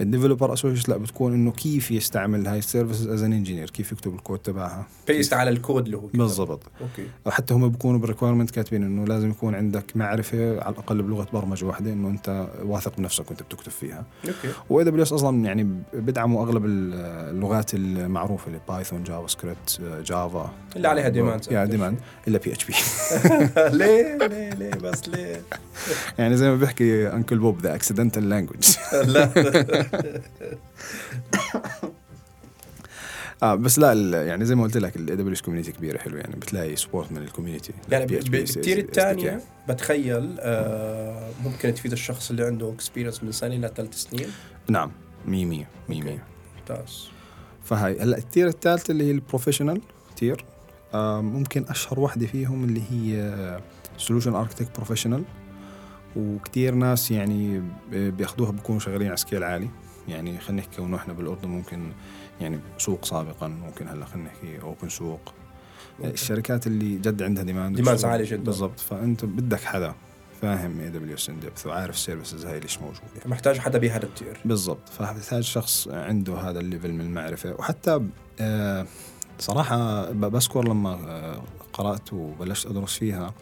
ال 0.02 0.07
developer 0.07 0.54
associate 0.54 0.90
لا 0.90 0.98
بتكون 0.98 1.34
إنه 1.34 1.52
كيف 1.52 1.92
يستعمل 1.92 2.48
هاي 2.48 2.60
ال 2.60 2.65
services 2.65 3.08
as 3.08 3.24
an 3.24 3.34
engineer 3.34 3.70
كيف 3.70 3.92
يكتب 3.92 4.14
الكود 4.16 4.40
تبعها؟ 4.40 4.88
based 5.08 5.34
على 5.34 5.50
الكود 5.50 5.86
اللي 5.86 5.98
هو. 5.98 6.08
بالضبط. 6.14 6.62
okay. 6.82 7.08
وحتى 7.26 7.54
هم 7.54 7.70
بيكونوا 7.70 8.00
بال 8.00 8.08
requirement 8.08 8.52
كاتبين 8.52 8.84
إنه 8.84 9.06
لازم 9.06 9.30
يكون 9.30 9.56
عندك 9.56 9.84
معرفة 9.96 10.62
على 10.64 10.74
الأقل 10.74 11.02
بلغة 11.02 11.28
برمجة 11.34 11.66
واحدة 11.66 11.94
إنه 11.94 12.08
أنت 12.10 12.48
واثق 12.64 12.98
بنفسك 12.98 13.28
وأنت 13.32 13.44
بتكتب 13.44 13.72
فيها. 13.72 14.06
okay. 14.26 14.54
و 14.70 14.84
AWS 14.84 15.14
أصلا 15.14 15.46
يعني 15.46 15.68
بدعموا 15.94 16.44
أغلب 16.46 16.66
اللغات 16.66 17.74
المعروفة 17.74 18.48
اللي 18.48 18.60
Python 18.70 19.04
JavaScript 19.04 19.82
Java 20.06 20.52
اللي 20.76 20.88
عليها 20.88 21.10
demand. 21.10 21.52
يا 21.52 21.66
demand 21.66 21.98
إلا 22.28 22.38
PHP 22.38 22.74
ليه؟ 23.78 24.18
ليه؟ 24.18 24.50
ليه؟ 24.50 24.72
بس 24.72 25.10
ليه؟ 25.10 25.42
يعني 26.18 26.38
زي 26.38 26.50
ما 26.50 26.56
بيحكي 26.56 27.08
Uncle 27.08 27.38
Bob 27.40 27.62
the 27.62 27.76
accidental 27.76 28.30
language 28.30 28.58
لا. 28.94 29.30
آه 33.44 33.56
بس 33.56 33.80
لا 33.80 34.24
يعني 34.26 34.46
زي 34.46 34.56
ما 34.56 34.64
قلت 34.64 34.78
لك 34.78 34.96
ال 34.96 35.16
AWS 35.16 35.42
community 35.42 35.72
كبيرة 35.72 35.98
حلو 35.98 36.18
يعني 36.18 36.36
بتلاقي 36.36 36.76
support 36.76 37.12
من 37.12 37.18
ال 37.18 37.23
community 37.23 37.74
يعني 37.92 38.06
بال 38.06 38.30
tier 38.30 38.78
SDK. 38.78 38.80
الثانية 38.80 39.42
بتخيل 39.70 40.36
آه 40.40 41.30
ممكن 41.44 41.74
تفيد 41.74 41.92
الشخص 41.92 42.30
اللي 42.30 42.46
عنده 42.46 42.74
experience 42.74 43.24
من 43.24 43.32
سنة 43.32 43.56
إلى 43.56 43.72
ثلاث 43.76 43.94
سنين. 43.96 44.28
نعم 44.70 44.92
100 45.26 45.46
100 45.46 45.66
100 45.90 46.04
100 46.04 46.18
ممتاز. 46.60 47.08
فهاي 47.64 48.00
هلا 48.00 48.18
ال 48.18 48.24
tier 48.24 48.48
الثالث 48.48 48.90
اللي 48.90 49.04
هي 49.04 49.12
ال 49.12 49.17
professional 49.17 49.82
tier 50.18 50.46
آه 50.94 51.22
ممكن 51.22 51.66
أشهر 51.70 52.00
واحدة 52.00 52.26
فيهم 52.28 52.64
اللي 52.64 52.82
هي 52.92 53.60
solution 53.98 54.36
architect 54.36 54.76
professional 54.76 55.24
وكتير 56.16 56.76
ناس 56.76 57.12
يعني 57.12 57.60
ب- 57.60 57.96
بياخدوها 58.18 58.52
بيكونوا 58.52 58.80
شغالين 58.80 59.08
على 59.08 59.18
scale 59.18 59.44
عالي. 59.44 59.70
يعني 60.08 60.40
خلينا 60.40 60.62
نحكي 60.62 60.82
إنه 60.82 60.98
إحنا 60.98 61.14
بالأردن 61.14 61.50
ممكن 61.50 61.92
يعني 62.42 62.60
سوق 62.78 63.06
سابقا 63.06 63.48
ممكن 63.48 63.88
هلأ 63.88 64.06
خلينا 64.06 64.28
نحكي 64.30 64.62
open 64.62 64.90
سوق. 64.90 65.34
الشركات 66.04 66.68
اللي 66.68 66.96
جد 66.98 67.22
عندها 67.24 67.44
demand 67.44 67.82
demands 67.90 68.06
عالي 68.06 68.24
جدا. 68.24 68.44
بالضبط. 68.44 68.80
فأنت 68.80 69.26
بدك 69.26 69.62
حدا 69.64 69.94
فاهم 70.42 70.80
AWS 70.80 71.30
ان 71.30 71.40
وعارف 71.66 71.96
ال 71.96 72.01
services 72.01 72.46
هاي 72.46 72.60
ليش 72.60 72.80
موجودة. 72.80 73.02
محتاج 73.26 73.58
حدا 73.58 73.78
بهذا 73.80 74.06
ال 74.06 74.11
tier. 74.11 74.38
بالضبط. 74.46 74.90
فبحتاج 74.90 75.44
شخص 75.44 75.88
عنده 75.88 76.36
هذا 76.36 76.60
ال 76.60 76.65
level 76.65 76.92
من 76.94 77.02
المعرفة. 77.02 77.56
وحتى 77.60 78.02
آه، 78.40 78.86
صراحة 79.40 80.12
ب- 80.12 80.20
بذكر 80.32 80.68
لما 80.68 80.90
آه، 80.94 81.44
قرأت 81.74 82.14
وبلشت 82.14 82.66
أدرس 82.68 82.98
فيها 82.98 83.34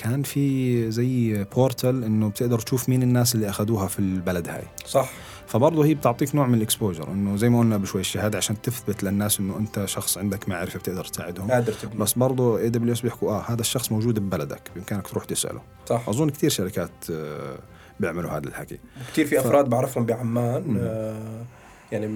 كان 0.00 0.22
في 0.22 0.90
زي 0.90 1.44
portal 1.44 2.04
إنه 2.04 2.28
بتقدر 2.28 2.58
تشوف 2.58 2.88
مين 2.88 3.02
الناس 3.02 3.34
اللي 3.34 3.48
اخذوها 3.48 3.86
في 3.88 3.98
البلد 3.98 4.48
هاي. 4.48 4.62
صح. 4.86 5.10
فبرضه 5.46 5.84
هي 5.84 5.94
بتعطيك 5.94 6.34
نوع 6.34 6.46
من 6.46 6.54
ال 6.54 6.60
exposure 6.60 7.08
إنه 7.12 7.36
زي 7.36 7.48
ما 7.48 7.58
قلنا 7.58 7.74
قبل 7.76 7.86
شوي 7.86 8.00
الشهادة 8.00 8.38
عشان 8.38 8.62
تثبت 8.62 9.04
للناس 9.04 9.40
إنه 9.40 9.56
أنت 9.58 9.84
شخص 9.84 10.18
عندك 10.18 10.48
معرفة 10.48 10.78
بتقدر 10.78 11.04
تساعدهم. 11.04 11.50
قادر 11.50 11.72
تبني. 11.72 11.98
بس 12.00 12.12
برضه 12.12 12.58
AWS 12.58 13.00
بيحكوا 13.00 13.30
آه 13.32 13.42
هذا 13.48 13.60
الشخص 13.60 13.92
موجود 13.92 14.18
ببلدك 14.18 14.70
بإمكانك 14.74 15.08
تروح 15.08 15.24
تسأله. 15.24 15.60
صح. 15.88 16.08
أظن 16.08 16.30
كثير 16.30 16.50
شركات 16.50 16.90
آه، 17.10 17.58
بيعملوا 18.00 18.30
هذا 18.30 18.48
الحكي. 18.48 18.78
كثير 19.12 19.26
في 19.26 19.36
ف- 19.36 19.38
أفراد 19.46 19.68
بعرفهم 19.68 20.06
بعمان. 20.06 20.78
آه 20.80 21.44
يعني 21.92 22.08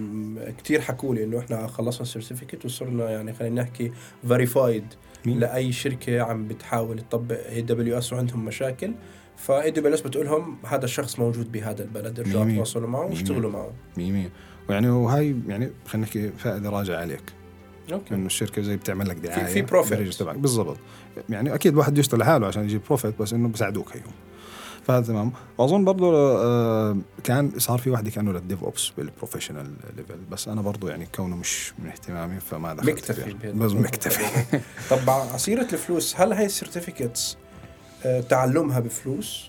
كثير 0.65 0.81
حكوا 0.81 1.15
لي 1.15 1.25
إنه 1.25 1.39
إحنا 1.39 1.67
خلصنا 1.67 2.03
ال 2.03 2.08
certificate 2.08 2.65
وصرنا 2.65 3.11
يعني 3.11 3.33
خلينا 3.35 3.63
نحكي 3.63 3.93
verified؟ 4.29 4.85
لأي 5.27 5.73
شركة 5.73 6.23
عم 6.23 6.49
بتحاول 6.49 6.99
تطبق 6.99 7.47
AWS 7.47 8.13
وعندهم 8.13 8.45
مشاكل. 8.45 8.93
ف 9.37 9.71
AWS 9.71 10.01
بتقول 10.01 10.27
لهم 10.27 10.57
هذا 10.67 10.85
الشخص 10.85 11.19
موجود 11.19 11.53
بهذا 11.53 11.83
البلد 11.83 12.21
ارجعوا. 12.21 12.57
تواصلوا 12.57 12.89
معه. 12.89 13.07
واشتغلوا 13.07 13.51
معه. 13.51 13.73
مية 13.97 14.13
مية. 14.13 14.31
ويعني 14.69 14.91
وهي 14.91 15.35
يعني 15.49 15.71
خلينا 15.87 16.07
نحكي 16.07 16.31
فائدة 16.31 16.71
راجعة 16.71 16.97
عليك. 16.97 17.23
okay. 17.93 18.15
إنه 18.15 18.27
الشركة 18.27 18.63
زي 18.63 18.77
بتعمل 18.77 19.09
لك 19.09 19.17
دعاية 19.17 19.45
في. 19.45 19.63
بالريجر 19.63 20.13
تبعك. 20.13 20.37
بالضبط. 20.37 20.77
يعني 21.29 21.55
أكيد 21.55 21.75
واحد 21.77 21.99
يشتغل 21.99 22.21
لحاله 22.21 22.47
عشان 22.47 22.65
يجيب 22.65 22.81
profit 22.87 23.19
بس 23.23 23.33
إنه 23.33 23.49
بيساعدوك 23.49 23.97
هيهم 23.97 24.13
فهذا 24.85 25.07
تمام 25.07 25.33
واظن 25.59 25.85
برضه 25.85 26.37
آه 26.37 26.97
كان 27.25 27.51
صار 27.59 27.79
في 27.79 27.91
واحدة 27.91 28.11
كانه 28.11 28.33
لل 28.33 28.65
DevOps 28.65 28.89
بال 28.99 29.10
professional 29.10 29.75
level 29.97 30.19
بس 30.31 30.49
أنا 30.49 30.63
برضه 30.63 30.91
يعني 30.91 31.07
كونه 31.15 31.37
مش 31.37 31.73
من 31.79 31.87
اهتمامي 31.91 32.41
فما 32.41 32.75
دخلت 32.75 32.91
مكتفي. 32.91 33.53
بس 33.53 33.73
مكتفي. 33.73 34.43
طب 34.91 35.11
عصيرة 35.11 35.69
الفلوس 35.73 36.17
هل 36.17 36.33
هاي 36.33 36.47
ال 36.47 36.54
certificates 36.54 37.37
تعلمها 38.29 38.81
بفلوس؟ 38.81 39.49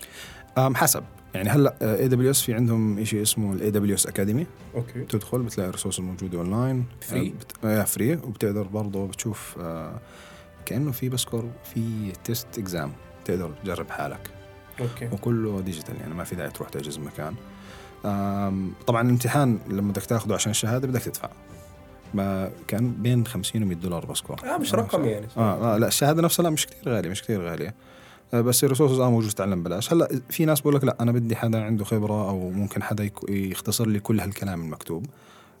حسب. 0.56 1.02
يعني 1.34 1.48
هلأ 1.50 1.76
AWS 1.82 2.42
في 2.42 2.54
عندهم 2.54 3.04
شيء 3.04 3.22
اسمه 3.22 3.52
ال 3.52 3.70
AWS 3.70 4.06
Academy 4.06 4.46
okay. 4.74 5.00
تدخل 5.04 5.42
بتلاقي 5.42 5.68
ال 5.68 5.71
resource 5.71 5.98
الموجودة 5.98 6.38
online 6.38 6.84
free؟ 7.10 7.30
آه 7.64 7.82
free 7.82 8.12
وبتقدر 8.12 8.62
برضه 8.62 9.06
بتشوف 9.06 9.56
آه 9.60 10.00
كأنه 10.66 10.92
في 10.92 11.08
بذكر 11.08 11.44
في 11.74 12.12
test 12.24 12.58
exam 12.58 12.92
تقدر 13.24 13.50
تجرب 13.64 13.90
حالك. 13.90 14.30
okay. 14.80 15.08
وكله 15.12 15.60
digital 15.60 15.96
يعني 16.00 16.14
ما 16.14 16.24
في 16.24 16.36
داعي 16.36 16.50
تروح 16.50 16.68
تحجز 16.68 16.98
مكان. 16.98 17.34
طبعا 18.86 19.02
الامتحان 19.02 19.58
لما 19.68 19.92
بدك 19.92 20.02
تاخده 20.04 20.34
عشان 20.34 20.50
الشهادة 20.50 20.88
بدك 20.88 21.02
تدفع. 21.02 21.28
ما 22.14 22.50
كان 22.68 22.92
بين 22.92 23.26
50 23.26 23.62
و 23.62 23.66
100 23.66 23.76
دولار 23.76 24.06
بذكر 24.06 24.54
آه 24.54 24.58
مش 24.58 24.74
رقم 24.74 25.04
يعني. 25.04 25.26
آه, 25.36 25.74
آه 25.74 25.78
لا 25.78 25.86
الشهادة 25.88 26.22
نفسها 26.22 26.42
لا 26.42 26.50
مش 26.50 26.66
كثير 26.66 26.92
غالية 26.94 27.10
مش 27.10 27.22
كثير 27.22 27.42
غالية. 27.48 27.74
آه 28.34 28.40
بس 28.40 28.64
ال 28.64 28.68
resources 28.68 29.00
آه 29.00 29.10
موجود 29.10 29.30
تتعلم 29.30 29.62
بلاش 29.62 29.92
هلأ 29.92 30.20
في 30.30 30.44
ناس 30.44 30.60
بقول 30.60 30.74
لك 30.74 30.84
لا 30.84 30.96
أنا 31.00 31.12
بدي 31.12 31.36
حدا 31.36 31.64
عنده 31.64 31.84
خبرة 31.84 32.28
أو 32.28 32.50
ممكن 32.50 32.82
حدا 32.82 33.10
يختصر 33.28 33.86
لي 33.88 34.00
كل 34.00 34.20
هالكلام 34.20 34.60
المكتوب. 34.62 35.06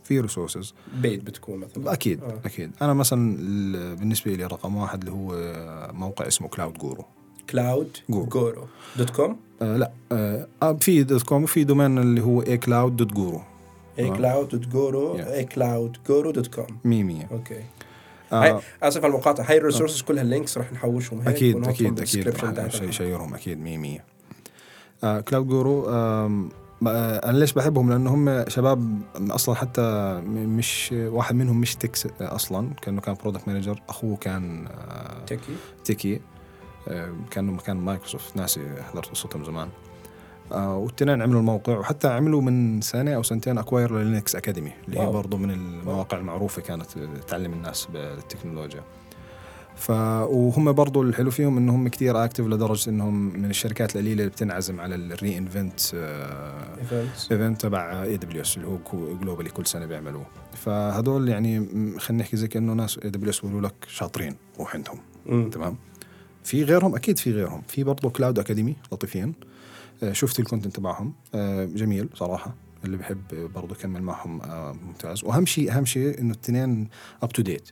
في 0.04 0.20
resources 0.20 0.74
paid 0.94 1.22
بتكون 1.22 1.58
مثلا. 1.58 1.92
أكيد 1.92 2.22
آه. 2.24 2.38
أكيد. 2.44 2.70
أنا 2.82 2.94
مثلا 2.94 3.36
ال- 3.40 3.96
بالنسبة 3.96 4.32
لي 4.34 4.44
رقم 4.46 4.76
واحد 4.76 4.98
اللي 5.00 5.10
هو 5.12 5.32
موقع 5.92 6.26
اسمه 6.26 6.48
Cloud 6.48 6.74
Guru 6.78 7.04
Cloud 7.50 7.96
Guru. 8.10 8.26
Guru 8.26 8.66
dot 8.96 9.10
com 9.10 9.36
آه 9.62 9.76
لا. 9.76 9.90
آه 10.12 10.46
في 10.80 11.02
dot 11.02 11.22
com 11.22 11.42
وفي 11.42 11.64
domain 11.64 11.98
اللي 11.98 12.20
هو 12.20 12.42
A 12.42 12.56
Cloud 12.56 12.96
dot 12.96 13.12
Guru 13.12 13.40
A. 13.98 14.10
Cloud 14.10 14.48
dot 14.48 14.68
Guru. 14.68 15.16
A 15.18 15.44
Cloud 15.44 15.96
Guru 16.08 16.30
dot 16.30 16.46
com 16.46 16.66
100 16.84 17.02
100 17.02 17.26
okay 17.32 17.60
آه 18.32 18.60
آسف 18.82 19.04
على 19.04 19.10
المقاطعة. 19.12 19.50
هاي 19.50 19.56
ال 19.58 19.62
resources 19.62 20.02
كلها 20.02 20.22
ال 20.22 20.28
links 20.28 20.58
راح 20.58 20.72
نحوشهم. 20.72 21.18
هيك 21.20 21.28
أكيد 21.28 21.68
أكيد 21.68 22.00
أكيد. 22.00 22.90
share 22.90 23.18
هم. 23.18 23.34
أكيد 23.34 23.58
100 23.58 23.78
100 23.78 23.98
آه 25.04 25.20
Cloud 25.20 25.48
Guru 25.48 25.88
آه 25.88 26.48
أنا 26.86 27.38
ليش 27.38 27.52
بحبهم؟ 27.52 27.90
لأنه 27.90 28.14
هم 28.14 28.44
شباب 28.48 29.00
أصلا 29.30 29.54
حتى 29.54 29.82
مش 30.26 30.94
واحد 30.96 31.34
منهم 31.34 31.60
مش 31.60 31.74
techs 31.74 32.06
أصلا. 32.20 32.70
كأنه 32.82 33.00
كان 33.00 33.14
product 33.22 33.48
manager 33.48 33.82
أخوه 33.88 34.16
كان 34.16 34.66
آه 34.66 35.24
techie. 35.26 35.52
techie 35.84 36.14
آه 36.14 36.20
كانوا 37.30 37.54
مكان 37.54 37.76
مايكروسوفت. 37.76 38.36
ناسي 38.36 38.60
حضرت 38.82 39.06
قصتهم 39.06 39.44
زمان. 39.44 39.68
آه 40.52 40.76
والتنين 40.76 41.22
عملوا 41.22 41.40
الموقع 41.40 41.78
وحتى 41.78 42.08
عملوا 42.08 42.42
من 42.42 42.80
سنه 42.80 43.14
أو 43.14 43.22
سنتين 43.22 43.58
acquire 43.58 43.98
ل 43.98 44.04
Linux 44.04 44.36
Academy 44.36 44.72
اللي 44.88 45.00
هي. 45.00 45.06
برضه 45.06 45.36
من 45.36 45.50
المواقع 45.50 46.18
المعروفة 46.18 46.62
كانت 46.62 46.86
تعلم 47.28 47.52
الناس 47.52 47.88
بالتكنولوجيا. 47.92 48.82
ف 49.76 49.90
وهم 49.90 50.72
برضه 50.72 51.02
الحلو 51.02 51.30
فيهم 51.30 51.56
إنهم 51.56 51.88
كتير 51.88 52.24
active 52.24 52.44
لدرجة 52.44 52.90
إنهم 52.90 53.14
من 53.14 53.50
الشركات 53.50 53.96
القليلة 53.96 54.20
اللي 54.20 54.30
بتنعزم 54.30 54.80
على 54.80 54.94
ال 54.94 55.38
re:Invent 55.38 55.80
event 57.30 57.60
تبع 57.60 58.02
AWS 58.02 58.56
اللي 58.56 58.68
هو 58.68 58.78
globally 59.20 59.50
كل 59.50 59.66
سنة 59.66 59.86
بيعملوه. 59.86 60.26
فهدول 60.54 61.28
يعني 61.28 61.68
خلينا 61.98 62.22
نحكي 62.22 62.36
زي 62.36 62.48
كأنه 62.48 62.72
ناس 62.72 62.98
AWS 63.04 63.40
بيقولوا 63.40 63.68
لك 63.68 63.74
شاطرين 63.88 64.36
روح 64.58 64.74
عندهم. 64.74 64.98
تمام؟ 65.50 65.76
في 66.46 66.64
غيرهم 66.64 66.94
أكيد 66.94 67.18
في 67.18 67.32
غيرهم. 67.32 67.62
في 67.68 67.84
برضه 67.84 68.10
Cloud 68.10 68.38
Academy 68.38 68.76
لطيفين. 68.92 69.34
آه، 70.02 70.12
شفت 70.12 70.40
ال 70.40 70.45
content 70.45 70.76
تبعهم. 70.76 71.12
آه، 71.34 71.64
جميل 71.64 72.08
صراحة. 72.14 72.54
اللي 72.84 72.96
بحب 72.96 73.50
برضه 73.54 73.74
يكمل 73.74 74.02
معهم 74.02 74.40
آه، 74.40 74.72
ممتاز. 74.72 75.24
وأهم 75.24 75.46
شيء 75.46 75.72
أهم 75.72 75.84
شيء 75.84 76.20
إنه 76.20 76.34
الاثنين 76.34 76.88
up 77.22 77.28
to 77.28 77.42
date 77.42 77.68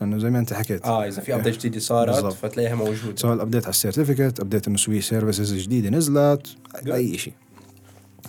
لأنه 0.00 0.18
زي 0.18 0.30
ما 0.30 0.38
أنت 0.38 0.52
حكيت. 0.52 0.84
آه 0.84 1.08
إذا 1.08 1.20
في 1.20 1.34
update 1.34 1.58
جديده 1.58 1.80
صارت 1.80 2.14
بالضبط. 2.14 2.32
فتلاقيها 2.32 2.74
موجودة. 2.74 3.16
سواء 3.16 3.34
ال 3.34 3.38
update 3.38 3.62
على 3.64 3.70
ال 3.70 3.76
certificate 3.76 4.40
update 4.40 4.68
إنه 4.68 4.76
سوي 4.76 5.00
services 5.00 5.54
جديدة 5.54 5.90
نزلت 5.90 6.56
أي 6.86 7.18
شيء 7.18 7.32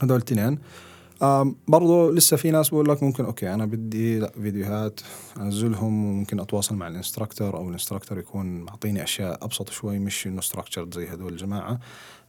هذول 0.02 0.18
الاثنين. 0.18 0.60
برضو 1.68 2.12
لسه 2.12 2.38
في 2.38 2.52
ناس 2.52 2.70
بقول 2.70 2.90
لك 2.90 3.04
ممكن 3.04 3.26
okay 3.26 3.54
أنا 3.54 3.66
بدي 3.66 4.20
لا 4.20 4.32
فيديوهات 4.42 5.00
أنزلهم 5.38 6.06
وممكن 6.06 6.40
أتواصل 6.40 6.76
مع 6.76 6.88
ال 6.88 6.94
instructor 6.94 7.58
أو 7.58 7.68
ال 7.68 7.72
instructor 7.72 8.20
يكون 8.20 8.62
معطيني 8.62 9.04
أشياء 9.04 9.46
أبسط 9.46 9.70
شوي 9.70 10.00
مش 10.00 10.28
إنه 10.28 10.40
زي 10.94 11.08
هدول 11.08 11.32
الجماعة. 11.34 11.80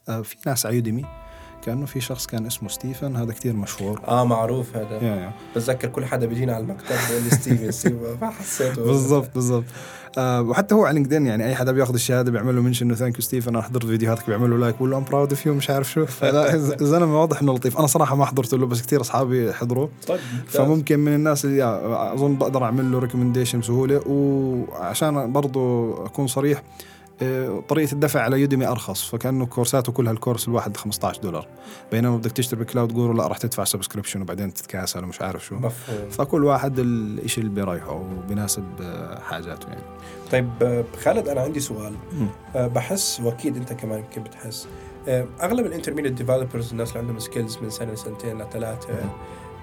آه، 0.08 0.20
في 0.20 0.36
ناس 0.46 0.66
على 0.66 0.74
Udemy 0.74 1.04
كأنه 1.66 1.86
في 1.86 2.00
شخص 2.00 2.26
كان 2.26 2.46
اسمه 2.46 2.68
ستيفن 2.68 3.16
هذا 3.16 3.32
كتير 3.32 3.52
مشهور. 3.56 4.00
آه 4.08 4.24
معروف 4.24 4.76
هذا. 4.76 4.96
yeah 5.02 5.16
yeah. 5.16 5.32
بتذكر 5.56 5.88
كل 5.88 6.04
حدا 6.04 6.26
بيجينا 6.26 6.54
على 6.54 6.62
المكتب 6.64 6.94
بيقول 7.08 7.24
لي 7.24 7.30
ستيفن 7.30 7.70
ستيفن 7.80 8.16
فحسيته 8.20 8.84
بالضبط 8.84 9.28
بالضبط. 9.34 9.64
آه 10.18 10.42
وحتى 10.42 10.74
هو 10.74 10.84
على 10.84 10.94
LinkedIn 10.94 11.26
يعني 11.26 11.46
أي 11.46 11.54
حدا 11.54 11.72
بياخذ 11.72 11.94
الشهادة 11.94 12.30
بيعمل 12.30 12.56
له 12.56 12.62
mention 12.62 12.86
إنه 12.86 12.94
thank 12.94 13.14
you 13.14 13.20
ستيفن 13.20 13.48
أنا 13.54 13.62
حضرت 13.62 13.86
فيديوهاتك 13.86 14.26
بيعمل 14.26 14.50
له 14.50 14.58
like 14.58 14.76
بقول 14.76 14.90
له 14.90 14.96
I'm 14.98 15.04
proud 15.04 15.30
of 15.30 15.46
you 15.46 15.54
مش 15.54 15.70
عارف 15.70 15.90
شو. 15.92 16.06
فلا 16.20 16.54
الزلمه 16.54 17.20
واضح 17.20 17.42
إنه 17.42 17.54
لطيف. 17.54 17.78
أنا 17.78 17.86
صراحة 17.86 18.16
ما 18.16 18.24
حضرت 18.24 18.54
له 18.54 18.66
بس 18.66 18.82
كثير 18.82 19.00
أصحابي 19.00 19.52
حضروا. 19.52 19.88
طيب 20.06 20.18
فممكن 20.46 20.98
من 20.98 21.14
الناس 21.14 21.44
اللي 21.44 21.64
أظن 22.14 22.36
بقدر 22.36 22.64
أعمل 22.64 22.92
له 22.92 22.98
recommendation 22.98 23.60
بسهوله 23.60 24.02
وعشان 24.06 25.32
برضو 25.32 25.92
أكون 26.06 26.26
صريح 26.26 26.62
طريقة 27.68 27.92
الدفع 27.92 28.20
على 28.20 28.40
Udemy 28.40 28.66
أرخص 28.66 29.04
فكأنه 29.04 29.46
كورساته 29.46 29.92
كلها 29.92 30.12
الكورس 30.12 30.48
الواحد 30.48 30.76
15 30.76 31.22
دولار. 31.22 31.46
بينما 31.92 32.16
بدك 32.16 32.32
تشتري 32.32 32.60
ب 32.60 32.66
Cloud 32.66 32.94
Guru 32.94 33.12
لا 33.12 33.26
راح 33.26 33.38
تدفع 33.38 33.64
subscription 33.64 34.22
وبعدين 34.22 34.54
تتكاسل 34.54 35.04
ومش 35.04 35.22
عارف 35.22 35.44
شو. 35.44 35.54
مفهوم 35.54 36.10
فكل 36.10 36.44
واحد 36.44 36.78
الشيء 36.78 37.44
اللي 37.44 37.54
بيريحه 37.54 37.92
وبيناسب 37.92 38.64
آه، 38.82 39.20
حاجاته 39.20 39.68
يعني. 39.68 39.82
طيب 40.32 40.50
آه، 40.62 40.84
خالد 41.02 41.28
أنا 41.28 41.40
عندي 41.40 41.60
سؤال. 41.60 41.94
آه، 42.56 42.66
بحس 42.66 43.20
واكيد 43.20 43.56
أنت 43.56 43.72
كمان 43.72 43.98
يمكن 43.98 44.22
بتحس؟ 44.22 44.68
آه، 45.08 45.26
أغلب 45.42 45.66
ال 45.66 45.70
intermediate 45.70 46.12
developers 46.12 46.70
الناس 46.70 46.88
اللي 46.88 46.98
عندهم 46.98 47.18
skills 47.18 47.58
من 47.62 47.70
سنة 47.70 47.92
لسنتين 47.92 48.38
لثلاثة. 48.42 48.88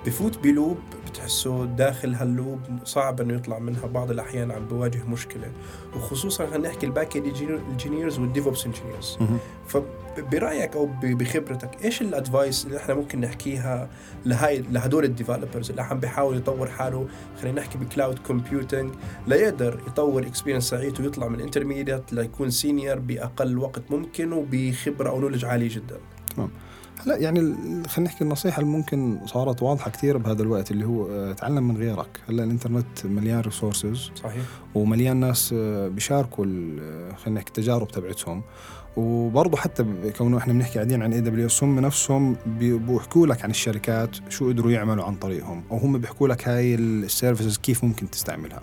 بفوت 0.05 0.37
ب 0.38 0.45
loop 0.45 0.77
بتحسه 1.09 1.65
داخل 1.65 2.15
هال 2.15 2.30
loop 2.30 2.59
صعب 2.83 3.21
إنه 3.21 3.33
يطلع 3.33 3.59
منها. 3.59 3.87
بعض 3.87 4.11
الأحيان 4.11 4.51
عم 4.51 4.65
بواجه 4.65 5.03
مشكلة 5.03 5.51
وخصوصا 5.95 6.45
خلينا 6.47 6.69
نحكي 6.69 6.85
ال 6.85 6.92
back 6.92 7.17
engineers 7.17 8.19
وال 8.19 8.31
DevOps 8.31 8.65
engineers 8.65 9.17
فبرايك 9.67 10.75
أو 10.75 10.89
بخبرتك 11.03 11.85
إيش 11.85 12.01
ال 12.01 12.11
advice 12.11 12.65
اللي 12.65 12.77
إحنا 12.77 12.93
ممكن 12.93 13.21
نحكيها 13.21 13.89
لهاي 14.25 14.63
لهدول 14.71 15.03
ال 15.03 15.09
developers 15.09 15.69
اللي 15.69 15.81
عم 15.81 15.99
بيحاول 15.99 16.37
يطور 16.37 16.67
حاله؟ 16.67 17.07
خلينا 17.41 17.61
نحكي 17.61 17.77
ب 17.77 17.84
cloud 17.84 18.19
computing 18.19 18.93
ليقدر 19.27 19.79
يطور 19.87 20.21
ال 20.21 20.26
experience 20.26 20.69
تاعيته 20.69 21.03
ويطلع 21.03 21.27
من 21.27 21.41
intermediate 21.41 22.13
ليكون 22.13 22.49
senior 22.49 22.99
بأقل 22.99 23.57
وقت 23.57 23.91
ممكن 23.91 24.33
وبخبرة 24.33 25.09
أو 25.09 25.19
knowledge 25.19 25.45
عالي 25.45 25.67
جدا. 25.67 25.97
هلا 27.05 27.17
يعني 27.17 27.39
خلينا 27.87 28.09
نحكي 28.11 28.23
النصيحة 28.23 28.59
اللي 28.61 28.71
ممكن 28.71 29.19
صارت 29.25 29.63
واضحة 29.63 29.91
كثير 29.91 30.17
بهذا 30.17 30.41
الوقت 30.43 30.71
اللي 30.71 30.85
هو 30.85 31.07
آه، 31.11 31.33
تعلم 31.33 31.67
من 31.67 31.77
غيرك. 31.77 32.19
هلأ 32.29 32.43
الإنترنت 32.43 33.05
مليان 33.05 33.39
resources 33.39 34.11
صحيح. 34.23 34.41
ومليان 34.75 35.17
ناس 35.17 35.53
آه، 35.57 35.87
بيشاركوا 35.87 36.45
آه، 36.81 37.15
خلينا 37.15 37.39
نحكي 37.39 37.47
التجارب 37.49 37.87
تبعتهم. 37.87 38.41
وبرضه 38.97 39.57
حتى 39.57 39.85
كونه 40.17 40.37
إحنا 40.37 40.53
بنحكي 40.53 40.73
قاعدين 40.73 41.03
عن 41.03 41.13
AWS 41.13 41.63
هم 41.63 41.79
نفسهم 41.79 42.35
بي- 42.45 42.77
بيحكوا 42.77 43.27
لك 43.27 43.43
عن 43.43 43.49
الشركات 43.49 44.09
شو 44.29 44.47
قدروا 44.49 44.71
يعملوا 44.71 45.03
عن 45.03 45.15
طريقهم. 45.15 45.63
أو 45.71 45.77
هم 45.77 45.97
بيحكوا 45.97 46.27
لك 46.27 46.47
هاي 46.47 46.75
ال 46.75 46.85
services 46.85 47.57
كيف 47.57 47.83
ممكن 47.83 48.09
تستعملها. 48.09 48.61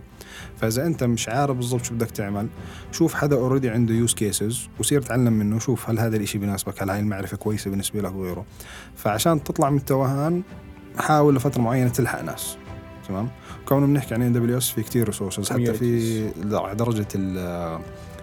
فإذا 0.60 0.86
أنت 0.86 1.04
مش 1.04 1.28
عارف 1.28 1.56
بالضبط 1.56 1.84
شو 1.84 1.94
بدك 1.94 2.10
تعمل 2.10 2.48
شوف 2.92 3.14
حدا 3.14 3.36
already 3.36 3.70
عنده 3.70 3.94
use 3.94 4.14
cases 4.14 4.68
وصير 4.78 5.02
تعلم 5.02 5.32
منه 5.32 5.58
شوف 5.58 5.90
هل 5.90 5.98
هذا 5.98 6.16
الإشي 6.16 6.38
بيناسبك 6.38 6.82
هل 6.82 6.90
هاي 6.90 7.00
المعرفة 7.00 7.36
كويسة 7.36 7.70
بالنسبة 7.70 8.00
لك 8.02 8.14
وغيره. 8.14 8.44
فعشان 8.96 9.44
تطلع 9.44 9.70
من 9.70 9.76
التوهان 9.76 10.42
حاول 10.98 11.36
لفترة 11.36 11.60
معينة 11.60 11.88
تلحق 11.88 12.22
ناس 12.22 12.56
تمام؟ 13.08 13.28
كونه 13.68 13.86
بنحكي 13.86 14.14
عن 14.14 14.32
AWS 14.32 14.70
في 14.70 14.82
كثير 14.82 15.06
resources 15.06 15.50
حتى 15.52 15.74
في 15.74 16.30
درجة 16.74 17.06
ال- 17.14 17.80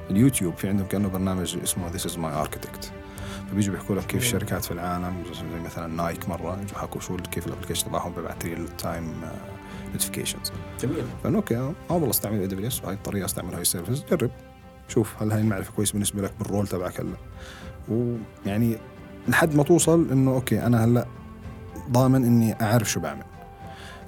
اليوتيوب 0.10 0.58
في 0.58 0.67
عندهم 0.67 0.88
كأنه 0.88 1.08
برنامج 1.10 1.58
اسمه 1.63 1.89
This 1.91 2.06
is 2.06 2.17
My 2.17 2.34
Architecture 2.34 2.91
فبيجوا 3.52 3.74
بيحكوا 3.76 3.95
لك 3.95 4.06
كيف 4.06 4.22
الشركات 4.22 4.65
في 4.65 4.72
العالم 4.72 5.24
زي 5.34 5.60
مثلا 5.65 5.88
نايك 5.88 6.30
مرة 6.30 6.60
يجوا 6.62 6.78
حكوا 6.80 7.02
شو 7.02 7.17
كيف 7.17 7.48
ال 7.47 7.51
application 7.51 7.86
تبعهم 7.88 8.12
ببعث 8.12 8.45
real 8.45 8.67
time 8.78 9.13
notifications 9.91 10.52
جميل. 10.82 11.36
okay 11.36 11.58
آه 11.58 11.73
والله 11.89 12.10
أستعمل 12.10 12.39
AWS 12.39 12.86
هاي 12.86 12.93
الطريقة 12.93 13.25
أستعمل 13.25 13.54
هاي 13.54 13.62
ال 13.62 13.66
service. 13.66 14.04
جرب. 14.12 14.32
شوف 14.88 15.13
هل 15.21 15.32
هاي 15.32 15.41
المعرفة 15.41 15.73
كويسه 15.73 15.93
بالنسبة 15.93 16.21
لك 16.21 16.32
بال 16.39 16.49
role 16.49 16.67
تبعك 16.67 16.99
هلا. 16.99 17.15
ويعني 17.89 18.78
لحد 19.28 19.56
ما 19.56 19.63
توصل 19.63 20.08
إنه 20.12 20.32
okay 20.32 20.65
أنا 20.65 20.86
هلا 20.86 21.06
ضامن 21.91 22.25
إني 22.25 22.62
أعرف 22.62 22.91
شو 22.91 22.99
بعمل. 22.99 23.23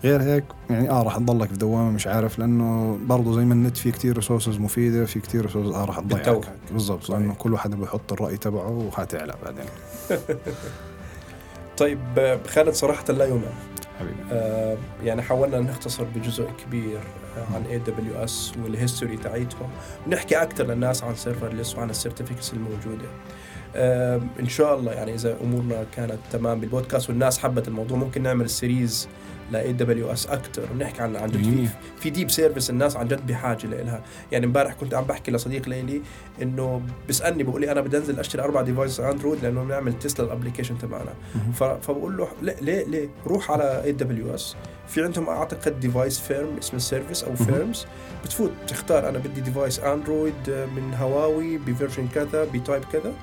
غير 0.03 0.21
هيك 0.21 0.43
يعني 0.69 0.89
آه 0.89 1.03
راح 1.03 1.17
تضلك 1.17 1.49
في 1.49 1.57
دوامة 1.57 1.91
مش 1.91 2.07
عارف 2.07 2.39
لأنه 2.39 2.99
برضه 3.05 3.33
زي 3.35 3.45
ما 3.45 3.53
النت 3.53 3.77
في 3.77 3.91
كتير 3.91 4.15
resources 4.15 4.57
مفيدة 4.57 5.05
في 5.05 5.19
كتير 5.19 5.45
resources 5.45 5.71
آه 5.71 5.85
راح 5.85 5.99
تضيعك. 5.99 6.51
بالضبط. 6.71 7.09
لأنه 7.09 7.33
كل 7.33 7.53
واحد 7.53 7.75
بيحط 7.75 8.13
الرأي 8.13 8.37
تبعه 8.37 8.69
وحتعلى 8.69 9.33
بعدين. 9.43 9.65
طيب 11.77 11.99
خالد 12.47 12.73
صراحة 12.73 13.13
لا 13.13 13.25
يومك 13.25 13.47
حبيبي. 14.01 14.23
آه، 14.31 14.77
يعني 15.03 15.21
حاولنا 15.21 15.59
نختصر 15.59 16.03
بجزء 16.03 16.47
كبير 16.65 16.99
آه، 17.37 17.55
عن 17.55 17.65
AWS 17.65 18.53
وال 18.63 18.75
history 18.75 19.17
تاعيتهم. 19.17 19.69
ونحكي 20.07 20.35
أكثر 20.35 20.63
للناس 20.63 21.03
عن 21.03 21.15
serverless 21.15 21.75
وعن 21.75 21.89
ال 21.89 21.94
certificates 21.94 22.53
الموجودة. 22.53 23.07
آم، 23.75 24.27
إن 24.39 24.49
شاء 24.49 24.79
الله 24.79 24.91
يعني 24.91 25.13
إذا 25.13 25.37
أمورنا 25.43 25.85
كانت 25.95 26.17
تمام 26.31 26.59
بالبودكاست 26.59 27.09
والناس 27.09 27.39
حبت 27.39 27.67
الموضوع 27.67 27.97
ممكن 27.97 28.23
نعمل 28.23 28.49
series 28.49 29.07
ل 29.51 29.55
AWS 29.55 30.27
أكثر 30.27 30.63
ونحكي 30.73 31.01
عن 31.01 31.15
عن 31.15 31.29
جد 31.29 31.43
في. 31.43 31.67
في 31.99 32.09
deep 32.09 32.31
service 32.31 32.69
الناس 32.69 32.97
عن 32.97 33.07
جد 33.07 33.27
بحاجة 33.27 33.67
لها 33.67 34.03
يعني 34.31 34.45
امبارح 34.45 34.73
كنت 34.73 34.93
عم 34.93 35.03
بحكي 35.03 35.31
لصديق 35.31 35.69
إلي 35.69 36.01
إنه 36.41 36.81
بسالني 37.09 37.43
بقول 37.43 37.61
لي 37.61 37.71
أنا 37.71 37.81
بدي 37.81 37.97
أنزل 37.97 38.19
أشتري 38.19 38.41
أربع 38.41 38.61
device 38.61 38.99
Android 38.99 39.43
لأنه 39.43 39.63
بنعمل 39.63 39.99
test 39.99 40.25
لل 40.25 40.33
application 40.33 40.77
تبعنا. 40.77 41.13
فبقول 41.81 42.17
له 42.17 42.27
ليه 42.41 42.55
ليه 42.61 42.83
ليه؟ 42.83 43.09
روح 43.27 43.51
على 43.51 43.83
AWS 43.83 44.55
في 44.87 45.03
عندهم 45.03 45.29
أعتقد 45.29 45.79
Device 45.79 46.19
Farm 46.19 46.57
اسمه 46.59 46.79
service 46.79 47.23
أو 47.23 47.35
farms 47.35 47.85
بتفوت 48.23 48.51
بتختار 48.63 49.09
أنا 49.09 49.17
بدي 49.17 49.41
device 49.41 49.79
Android 49.79 50.49
من 50.75 50.93
هواوي 50.99 51.57
ب 51.57 51.64
version 51.64 52.07
كذا 52.07 52.43
ب 52.53 52.59
type 52.59 52.83
كذا. 52.93 53.13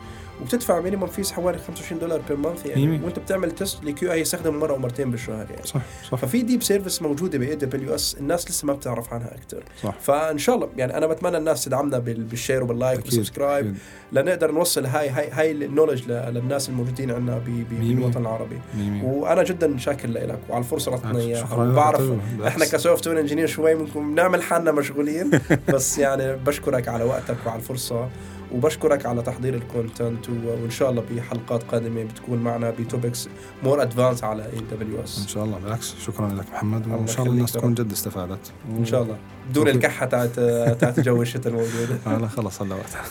وبتدفع 0.42 0.80
minimum 0.80 1.06
fees 1.06 1.32
حوالي 1.32 1.58
25 1.58 2.00
دولار 2.00 2.20
per 2.28 2.36
month 2.36 2.66
يعني 2.66 2.82
يمين. 2.82 3.04
وانت 3.04 3.18
بتعمل 3.18 3.50
test 3.50 3.84
ل 3.84 4.12
QA 4.12 4.20
يستخدمه 4.20 4.58
مرة 4.58 4.72
أو 4.72 4.78
مرتين 4.78 5.10
بالشهر 5.10 5.46
يعني 5.50 5.66
صح 5.66 5.80
صح 6.10 6.18
ففي 6.18 6.42
deep 6.42 6.62
service 6.62 7.02
موجودة 7.02 7.38
ب 7.38 7.54
AWS 7.54 8.16
الناس 8.20 8.50
لسه 8.50 8.66
ما 8.66 8.72
بتعرف 8.72 9.12
عنها 9.12 9.34
أكثر 9.34 9.64
صح 9.82 9.94
فإن 10.00 10.38
شاء 10.38 10.54
الله 10.54 10.68
يعني 10.76 10.96
أنا 10.96 11.06
بتمنى 11.06 11.36
الناس 11.36 11.64
تدعمنا 11.64 11.98
بال- 11.98 12.24
بال 12.24 12.35
share 12.35 12.62
وبال 12.62 12.80
like 12.80 13.04
وال 13.04 13.16
subscribe. 13.16 13.76
لنقدر 14.12 14.50
نوصل 14.52 14.86
هاي 14.86 15.08
هاي 15.08 15.30
هاي 15.30 15.50
ال 15.52 15.57
knowledge 15.57 16.02
للناس 16.10 16.68
الموجودين 16.68 17.10
عندنا. 17.10 17.42
بالوطن 17.70 18.20
العربي 18.20 18.58
مية. 18.78 19.02
وأنا 19.04 19.42
جدا 19.42 19.78
شاكر 19.78 20.08
لك 20.08 20.38
وعلى 20.48 20.64
الفرصة 20.64 20.94
اللي 20.94 21.04
اعطتنا 21.04 21.20
اياها. 21.22 21.72
بعرف. 21.74 22.12
إحنا 22.46 22.64
ك 22.64 23.06
software 23.08 23.20
engineer 23.20 23.46
شوي 23.46 23.74
ممكن 23.74 24.14
بنعمل 24.14 24.42
حالنا 24.42 24.72
مشغولين 24.72 25.30
بس 25.74 25.98
يعني 25.98 26.36
بشكرك 26.36 26.88
على 26.88 27.04
وقتك 27.04 27.36
وعلى 27.46 27.58
الفرصة 27.58 28.08
وبشكرك 28.52 29.06
على 29.06 29.22
تحضير 29.22 29.54
ال 29.54 29.64
content 29.64 30.28
وإن 30.28 30.70
شاء 30.70 30.90
الله 30.90 31.02
بحلقات 31.10 31.62
قادمة 31.62 32.04
بتكون 32.04 32.38
معنا 32.38 32.70
ب 32.70 32.79
topics 32.79 33.28
more 33.64 33.82
advanced 33.82 34.24
على 34.24 34.44
AWS 34.44 34.98
إن 34.98 35.26
شاء 35.28 35.44
الله 35.44 35.58
بالعكس 35.58 35.94
شكرا 36.06 36.28
لك 36.28 36.50
محمد 36.52 36.86
وإن 36.86 37.06
شاء 37.06 37.22
الله 37.22 37.32
الناس 37.34 37.52
تكون. 37.52 37.74
جد 37.74 37.92
استفادت. 37.92 38.52
إن 38.78 38.84
شاء 38.84 39.02
الله. 39.02 39.16
بدون. 39.50 39.68
الكحة 39.68 40.06
تاعت 40.06 40.40
تاعت 40.80 41.00
جو 41.00 41.22
الشتاء 41.22 41.52
الموجوده 41.52 41.98
هلا 42.16 42.28
خلص 42.28 42.62
هلا 42.62 42.74
وقتها. 42.74 43.02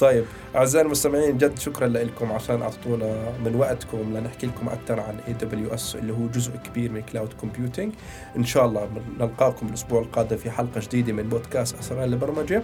طيب 0.00 0.24
أعزائي 0.56 0.84
المستمعين 0.86 1.38
جد 1.38 1.58
شكرا 1.58 1.88
لكم 1.88 2.32
عشان 2.32 2.62
أعطونا 2.62 3.32
من 3.44 3.54
وقتكم 3.54 4.16
لنحكي 4.16 4.46
لكم 4.46 4.68
أكثر 4.68 5.00
عن 5.00 5.18
AWS 5.28 5.96
اللي 5.96 6.12
هو 6.12 6.26
جزء 6.26 6.56
كبير 6.56 6.92
من 6.92 7.00
cloud 7.02 7.32
computing 7.32 7.92
إن 8.36 8.44
شاء 8.44 8.66
الله 8.66 8.88
نلقاكم 9.20 9.66
الأسبوع 9.66 10.00
القادم 10.00 10.36
في 10.36 10.50
حلقة 10.50 10.80
جديدة 10.80 11.12
من 11.12 11.28
بودكاست 11.28 11.78
أسرار 11.78 12.04
البرمجة. 12.04 12.62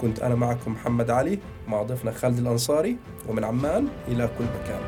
كنت 0.00 0.20
أنا 0.20 0.34
معكم 0.34 0.72
محمد 0.72 1.10
علي 1.10 1.38
مع 1.68 1.82
ضيفنا 1.82 2.12
خالد 2.12 2.38
الأنصاري 2.38 2.96
ومن 3.28 3.44
عمان 3.44 3.88
إلى 4.08 4.28
كل 4.38 4.44
مكان. 4.44 4.80